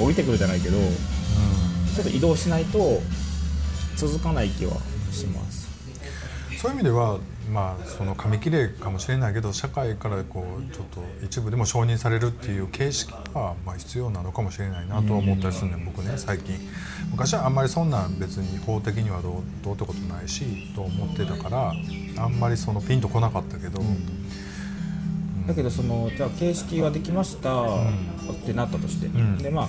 [0.00, 3.02] 降りてくるじゃないけど、ちょっと移動しないと
[3.94, 4.72] 続かない気は
[5.10, 5.68] します。
[6.56, 7.18] そういう意味では、
[7.52, 16.58] まあ、その紙切れかもしれないけど社会からこうちょっと一部でも承認されるっていう形式はまあ必要なのかもしれないなとは思ったりするね、僕ね最近。
[17.10, 19.32] 昔はあんまりそんなん別に法的にはどう
[19.62, 21.74] どうってことないしと思ってたから
[22.16, 23.82] あんまりそのピンとこなかったけど、
[25.46, 27.66] だけどそのじゃあ形式ができました、っ
[28.44, 29.38] てなったとして、ん。
[29.38, 29.68] でまあ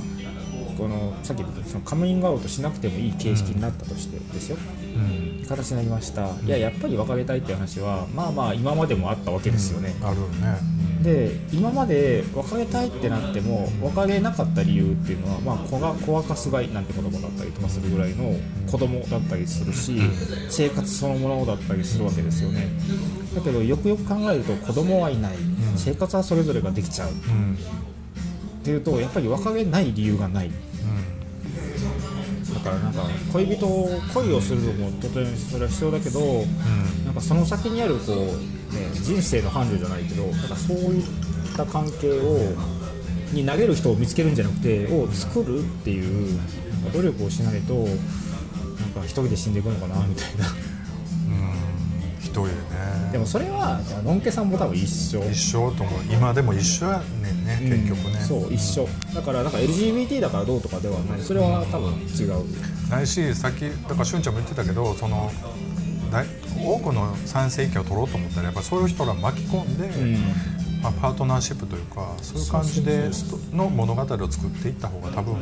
[0.78, 4.58] このさっき言ったそのカミングアウトしなくてもいい形式になったとしてですよ、
[4.96, 5.46] うん。
[5.46, 10.58] 形になりました、いややっぱり別れたいっていう話はまあまあ今までもあったわけですよね、あるよね、
[11.04, 18.34] で今まで別れたいってなっても別れなかった理由っていうのは、まあ、子が子若すがいなんて言葉だったりとかするぐらいの
[18.72, 20.00] 子供だったりするし
[20.50, 22.70] 生活そのものだったりするわけですよね。
[23.36, 25.34] だけどよくよく考えると子供はいない。
[25.76, 27.10] 生活はそれぞれができちゃう。
[27.10, 27.58] っうん。
[28.64, 30.52] ていうとやっぱり別れない理由がない。
[32.54, 36.46] だからなんか恋人を恋をするのもとてもそれは必要だけど、
[37.06, 38.26] なんかその先にあるこう、ね、
[39.02, 41.04] 人生の伴侶じゃないけどなんかそういっ
[41.56, 42.40] た関係を
[43.32, 46.40] に投げる人を見つけるんじゃなくてを作るっていう
[46.94, 50.46] 努力をしないとなんか一人で死んでいくのかなみたいな。
[52.20, 52.58] 一人でね。
[53.12, 55.24] でもそれはのんけさんも多分一緒。
[55.30, 56.00] 一緒と思う。
[56.12, 58.88] 今でも一緒やねんね結局ね、そう一緒。
[59.14, 61.22] だからなんか LGBT だからどうとかではない。
[61.22, 62.90] それは多分違う。
[62.90, 65.32] ないしさっきだからしゅんちゃんも言ってたけどその
[66.12, 66.26] 大
[66.60, 69.90] 多くの参政権を取ろうと思ったらやっぱそういう人ら巻き込んで、
[70.82, 73.10] まあ、パートナーシップというかそういう感じで
[73.54, 75.36] の物語を作っていった方が多分、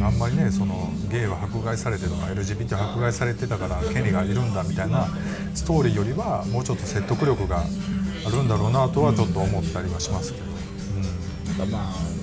[0.00, 5.08] あんまりねそのゲイは迫害されてとか LGBT は迫害されてたから権利がいるんだみたいな
[5.54, 7.64] ストーリーよりはもうちょっと説得力が
[8.26, 10.46] あるんだろうなとはちょっと思ったりはしますけど。
[11.58, 11.70] なん。
[11.70, 12.20] かまあ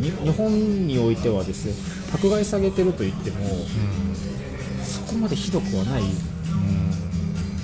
[0.00, 1.74] に日本においてはですね
[2.14, 3.38] 迫害されてると言っても、
[4.84, 6.02] そこまでひどくはない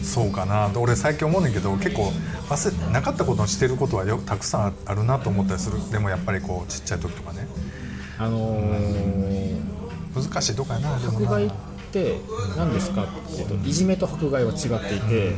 [0.08, 2.10] そうかな俺最近思うねんけど結構
[2.48, 5.78] 忘れなかったことにしてることはよたくさんあるなと思ったりする。
[5.90, 7.46] でもやっぱりこうちっちゃい時とかね。
[8.18, 9.58] あのー
[10.14, 11.50] 難しいとこやなでもな迫害っ
[11.88, 12.20] って
[12.56, 15.32] 何ですかっていうといじめと迫害は違っていて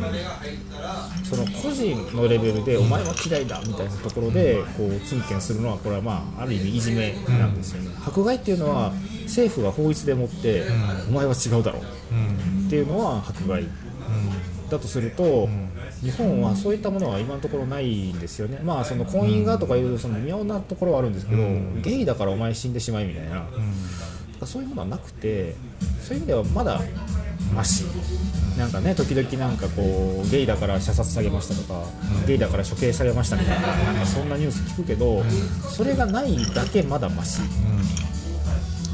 [1.23, 7.95] その個人のレベルでお前は嫌いだみたいなところでこうツンケンするのはこれはまあある意味いじめなんですよね。
[8.05, 8.93] 迫害っていうのは
[9.25, 10.65] 政府が法律でもって
[11.09, 13.65] お前は違うだろううんっていうのは迫害
[14.71, 15.49] だとすると、
[16.03, 21.43] 日本はそういったものは今のところないんですよね、まあ、その婚姻がとかいうその妙なところはあるんですけど、
[21.83, 23.47] ゲイだからお前死んでしまいみたいな、
[24.47, 25.55] そういうものはなくて、
[26.03, 26.81] そういう意味ではまだ
[27.55, 27.85] マシ、
[28.57, 31.85] なんかね、時々なんかこう、ゲイだから射殺されましたとか、
[32.27, 35.23] ゲイだから処刑されましたみたいな、なんかそんなニュース聞くけど、
[35.69, 37.41] それがないだけまだマシ。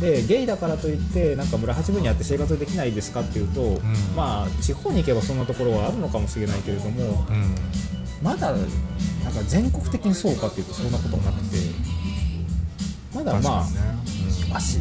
[0.01, 3.81] でゲイだからといってなんか村八分にあって生活できないですかっていうと、
[4.15, 7.55] まあ地方に行けばそんなところはあるのかもしれないけれどもうん。
[8.23, 8.61] まだなん
[9.33, 11.57] か全国的にそうかっていうとそんなことはなくて
[13.15, 14.53] まだまあ、確かにね。
[14.53, 14.79] マシ、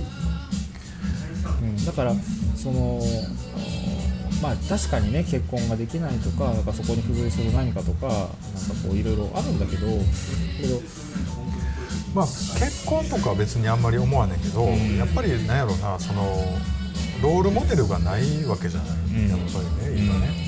[1.61, 2.13] うん、だから
[2.55, 3.01] その
[4.41, 8.29] まあ確かにね結婚ができないとかなんかそこに付随する何かとかなんか
[8.87, 10.81] こういろいろあるんだけどけど
[12.15, 14.63] まあ結婚とかは別にあんまり思わねんけど、
[14.97, 16.23] やっぱりなんやろなその
[17.21, 19.29] ロールモデルがないわけじゃない、うん。
[19.29, 20.45] やっぱりね今ね。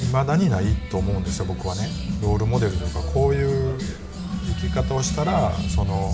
[0.00, 1.88] いまだにないと思うんですよ僕はね。
[2.22, 3.78] ロールモデルというかこういう
[4.60, 6.12] 生き方をしたらその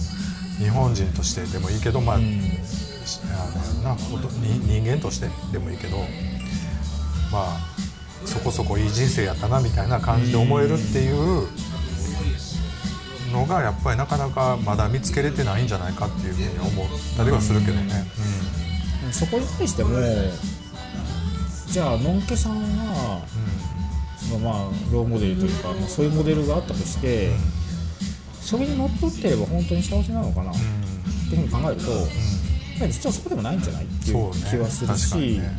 [0.59, 5.98] 日本人としてでもいいけどまあ、しあのな人間としてでもいいけど
[7.30, 7.61] まあ
[8.24, 11.46] そこそこいい人生やったなみたいな感じで思えるっていう
[13.33, 18.05] のがやっぱりなかなかまだ見つけれてないんじゃないかっていうふうに思ったりはするけどね。
[19.12, 19.91] そこに対しても
[21.66, 23.22] じゃあのんけさんは
[24.16, 24.55] そのまあ
[24.93, 27.33] ローモデルというか、まあ、そういうモデルがあったとして
[28.41, 30.55] それにのっとってれば本当に幸せなのかな、っ
[31.31, 32.07] ていうふうに考えると、やっ
[32.81, 35.57] ぱり実はそこでもないんじゃないっていう気はするし、ね。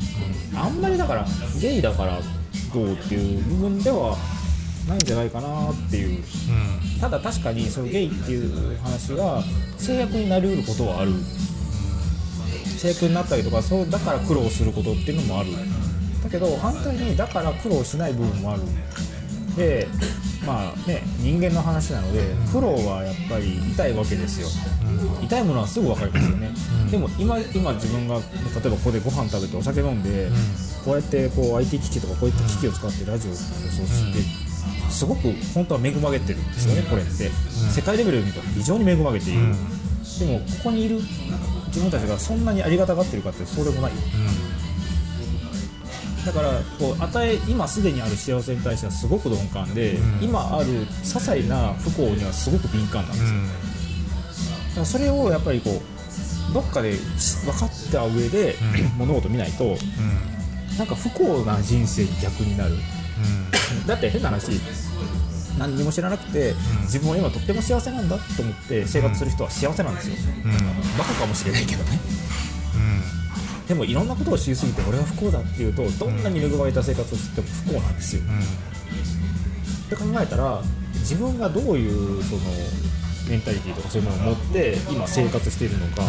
[0.52, 0.60] うん。
[0.60, 1.26] あんまりだから
[1.62, 2.20] ゲイだから
[2.74, 4.18] どうっていう部分では
[4.88, 6.10] ないんじゃないかなっていう。
[6.10, 6.24] うん
[7.02, 9.42] ただ確かにそのゲイっていう話が
[9.80, 11.12] 制約になりうることはある。
[12.78, 15.52] 制約になったりとかそうだから苦労することっていうのもある。
[16.24, 18.62] だけど反対にだから苦労しない部分もある。
[19.58, 19.88] で
[20.46, 22.22] まあね人間の話なので
[22.52, 24.48] 苦労はやっぱり痛いわけですよ。
[25.24, 26.52] 痛いものはすぐ分かりますよね、
[26.92, 30.30] でも今今自分が例えばここでご飯食べてお酒飲んで、
[30.84, 34.20] こうやってこう IT 機器とかこういった機器を使ってラジオを放送して、
[34.92, 37.32] すごく本当は恵まれてるんですよね、これって、
[37.74, 39.40] 世界レベルで見ると非常に恵まれている、
[40.20, 41.00] でもここにいる
[41.68, 43.92] 自分たちがそんなにありがたがってるかってそうでもない、
[46.26, 53.40] だからこう与え今すでにある幸せに対してはすごく鈍感で、今ある些細な不幸にはすごく敏感なんですよ、
[54.70, 58.56] だからそれをやっぱりこうどっかで分かった上で、
[58.98, 59.78] 物事を見ないと
[60.78, 62.76] なんか不幸な人生に逆になる
[63.88, 64.60] だって変な話
[65.58, 66.54] 何にも知らなくて、
[66.84, 70.16] 自分は今とっても幸せなんだと思って生活する人は幸せなんですよ、
[70.98, 72.00] バカかもしれないけどね。
[73.68, 78.22] でもいろんなことを知りすぎて俺は不幸だっていうとどんなに恵まれた生活をしても不幸なんですよ、
[79.88, 80.62] って考えたら
[80.96, 82.42] 自分がどういうその
[83.30, 86.04] メンタリティとかそういうものを持って今生活しているのか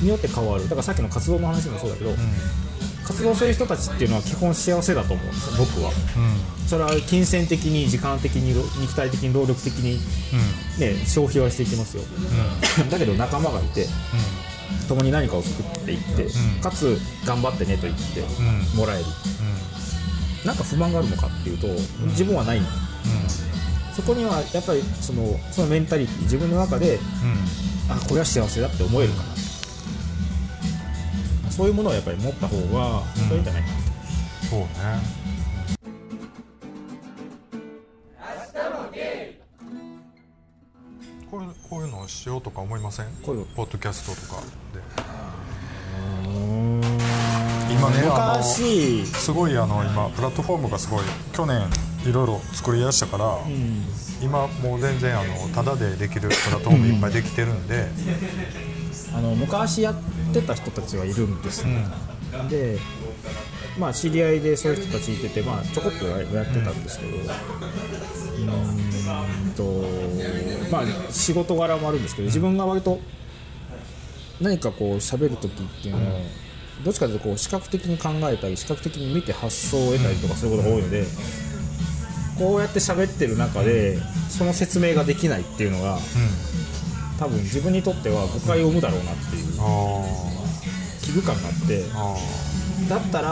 [0.00, 0.64] によって変わる。
[0.64, 2.14] だからさっきの活動の話もそうだけど、
[3.06, 5.92] 活動する人たちっていうのは基本幸せだと思うんですよ僕は。
[6.66, 9.98] それは金銭的に時間的に肉体的に労力的に、
[10.78, 12.02] ね、消費はしていきますよ、
[12.90, 13.86] だけど仲間がいて、
[14.88, 16.28] 共に何かを作っていって、
[16.62, 18.24] かつ頑張ってねと言って
[18.74, 19.04] もらえる、
[20.46, 21.66] なんか不満があるのかっていうと
[22.06, 22.66] 自分はないの、
[23.94, 26.98] そこにはやっぱりそのそのメンタリティ自分の中で
[27.90, 29.34] あこれは幸せだって思えるかな、
[31.52, 34.66] そういうものをやっぱり持った方がいいんじゃないかなと、そうね。
[41.30, 43.06] こういうこういうのをしようとか思いません？
[43.22, 43.46] こういう。
[43.54, 44.42] ポッドキャストとか
[44.74, 44.80] で。
[47.70, 49.06] 今ねあの昔。
[49.06, 51.68] すごいあの今プラットフォームがすごい去年
[52.06, 53.38] いろいろ作り出したから、
[54.22, 57.88] 今もう全然あのタダでできるプラットフォームいっぱいできてるんで、
[59.14, 59.94] あの昔やっ
[60.32, 61.64] てた人たちはいるんです、
[62.48, 62.78] で
[63.78, 67.24] まあ知り合いでそういう人たちいてて、まあ、ちょこっとややってたんですけど、うー
[69.50, 69.84] んと
[70.70, 73.00] まあ仕事柄もあるんですけど自分が割と
[74.40, 76.20] 何かこう喋る時っていうのは、
[76.84, 81.04] どっちかというとこう視覚的に考えたり視覚的に見て発想を得たりとかすることが多いので、
[82.38, 83.98] こうやって喋ってる中で
[84.28, 85.98] その説明ができないっていうのが、
[87.22, 90.02] 多分自分にとっては誤解を生むだろうなっていうあ
[91.02, 91.84] 危惧感があって。
[91.94, 92.16] あ
[92.88, 93.28] だったら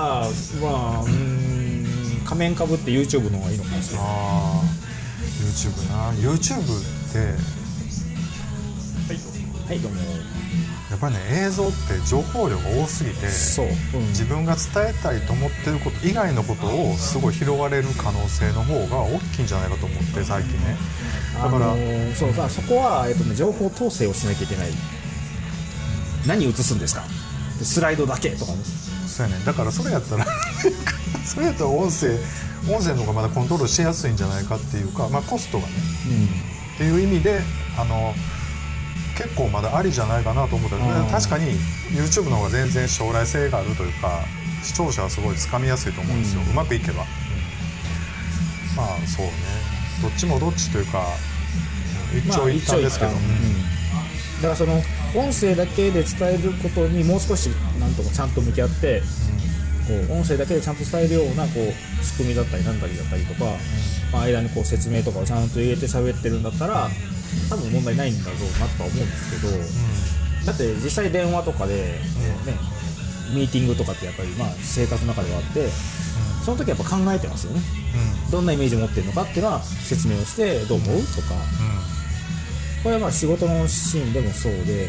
[0.62, 4.06] まあうーん仮面かぶって YouTube の方がいいのかもしれない。
[4.06, 4.62] あ
[5.42, 6.12] YouTube な。
[6.12, 6.66] YouTube っ
[7.12, 7.18] て
[9.66, 9.80] はい。
[9.80, 10.19] どうも
[11.00, 11.72] ぱりね映像って
[12.06, 13.70] 情報量が多すぎてそう、う
[14.02, 20.76] ん、自分が伝えたいと思ってること以外のことをすごい拾われる可能性の方が大きいんじゃないかと思って最近ね。
[21.34, 24.68] だから、あのーそうさそこは、えっとね、情報統制をしなきゃいけない。
[26.26, 27.02] 何映すんですか？
[27.58, 28.58] でスライドだけとかね。
[29.06, 29.42] そうやね。
[29.44, 30.26] だからそれやったら
[31.24, 32.08] それやったら音声
[32.68, 35.72] 音声の方がまだコントロールしやすいんじゃないかっていうか、まあ、コストがね。
[36.74, 37.40] っていう意味で
[37.78, 38.14] あの
[39.20, 40.76] 結構まだありじゃないかなと思った。
[40.76, 41.06] けどうん。
[41.10, 41.52] 確かに
[41.92, 44.24] YouTube の方が全然将来性があるというか
[44.62, 47.04] 視聴者はすごいつかみやすいと思うんですよ、ううんまくいけば、
[48.76, 49.32] まあそうね。
[50.02, 51.04] どっちもどっちというか
[52.16, 53.70] 一まあ長一短ですけど、一長一短うん。
[54.36, 54.72] だからその
[55.14, 57.48] 音声だけで伝えることにもう少し
[57.78, 59.02] なんとかちゃんと向き合って
[59.86, 63.44] こう音声だけでちゃんと伝えるようなこう仕組みだったりなんだりだったりとか、
[64.12, 66.88] まあ、間にこう説明とかをちゃんと入れて喋ってるんだったら
[67.48, 72.58] 多分問題ないんだろうなとは思うんですけど、だって実際電話とかで、ね
[73.32, 75.68] ミーティングとかってやっぱりまあ生活の中ではあって
[76.44, 77.60] その時やっぱ考えてますよね。
[78.26, 78.30] うん。
[78.32, 81.34] どんなイメージを持ってるのかっていうのは説明をしてどう思うとか。
[82.82, 84.88] これはまあ仕事のシーンでもそうで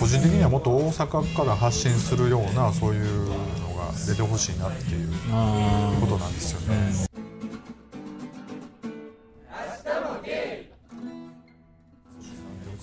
[0.00, 3.34] 個人的にはもっと大阪から発信するようなそういうの
[3.92, 6.92] が出てほしいなっていうあことなんですよね。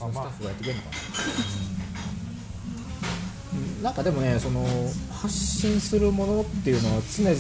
[0.08, 0.89] スタッフがやってくれるのか
[3.82, 4.64] な、なんかでもねその
[5.12, 7.34] 発信するものっていうのは常々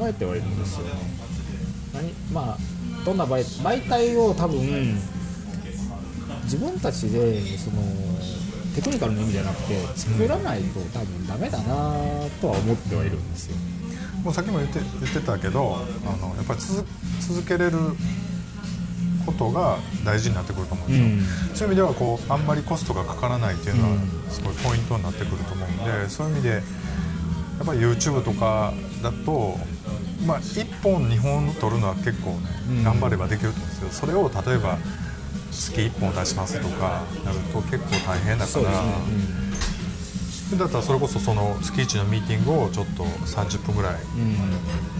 [0.00, 0.92] 考えてはいるんですよね。
[1.92, 2.58] 何まあ
[3.04, 4.96] どんな媒媒体を多分
[6.44, 7.82] 自分たちでその
[8.74, 11.64] テクニカルな意味じゃなくて作らないと多分ダメだな
[12.40, 13.56] とは思ってはいるんですよ。
[14.24, 16.86] もうさっきも言って言ってたけどあのやっぱり続
[17.20, 17.78] 続けれる
[19.26, 21.56] ことが大事になってくると思うんですよ、うん。
[21.56, 24.30] そういう意味ではこうあんまりコストがかからないっていうのはうん。
[24.30, 26.60] すごいポイントになってくると思うんでそういう意味でや
[27.62, 29.58] っぱり YouTube とかだと、
[30.26, 32.36] まあ、1本2本撮るのは結構ね、
[32.68, 32.84] うん。
[32.84, 34.78] 頑張ればできると思うんですけどそれを例えば
[35.52, 38.46] 月1本出しますとかなると結構大変だから。
[38.46, 44.20] そうですね、でだったらそれこそその月1のミーティングをちょっと30分ぐらいあのうん。
[44.20, 44.92] うん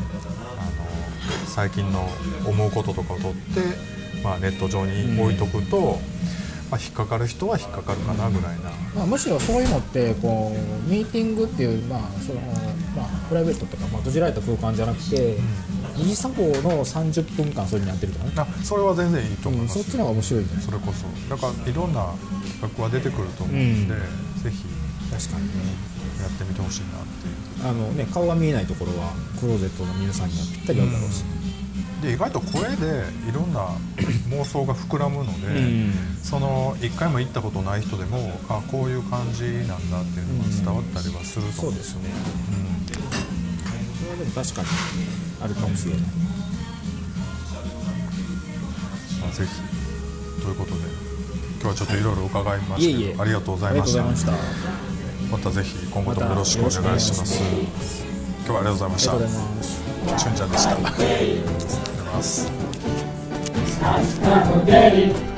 [1.53, 2.09] 最近の
[2.47, 3.61] 思うこととかを取って、
[4.25, 5.99] まあ、ネット上に置いとくと、
[6.71, 12.41] まあ、引っかかる人は引っかかるかなぐらいな、まあ、むしろそういうのってこうミーティングっていう、まあその
[12.97, 15.37] まあ、プライベートとか、まあ、閉じられた空間じゃなくて、
[15.97, 21.07] 二次作法の30分間それにやってるとかね、あそれは全然いいと思いうん、ます、そっちの方が面白いんじゃないそれこそ。
[21.29, 22.07] だからいろんな
[22.61, 24.65] 企画は出てくると思うんで、ぜひ。
[25.11, 25.53] 確かにね。
[26.23, 27.69] やってみてほしいなっていう。
[27.69, 31.25] あのね顔が見えないところはクローゼットの皆さんにはぴったり合うだろうし、
[32.01, 33.67] で意外と声でいろんな
[34.31, 35.93] 妄想が膨らむので、うん。
[36.23, 41.73] その一回も行ったことない人でもあこういう感じなんだっていうのが伝わったりはすると思う。
[41.73, 42.03] そうですね、
[43.99, 44.69] それはでも確かに
[45.43, 46.01] あるかもしれない。
[49.21, 50.81] まあぜひということで
[51.61, 53.17] 今日はちょっといろいろ伺いましたけどいえいえ。
[53.19, 54.03] ありがとうございました。
[54.03, 54.33] ました。
[54.33, 54.37] あ
[55.31, 57.41] またぜひ今後ともよろしくお願いします。
[57.43, 59.13] ま今日はありがとうございました。
[59.13, 59.83] りがとうございます。
[60.19, 60.71] チュンちゃんでした。
[60.73, 61.07] ありがとうご
[64.67, 65.32] ざいます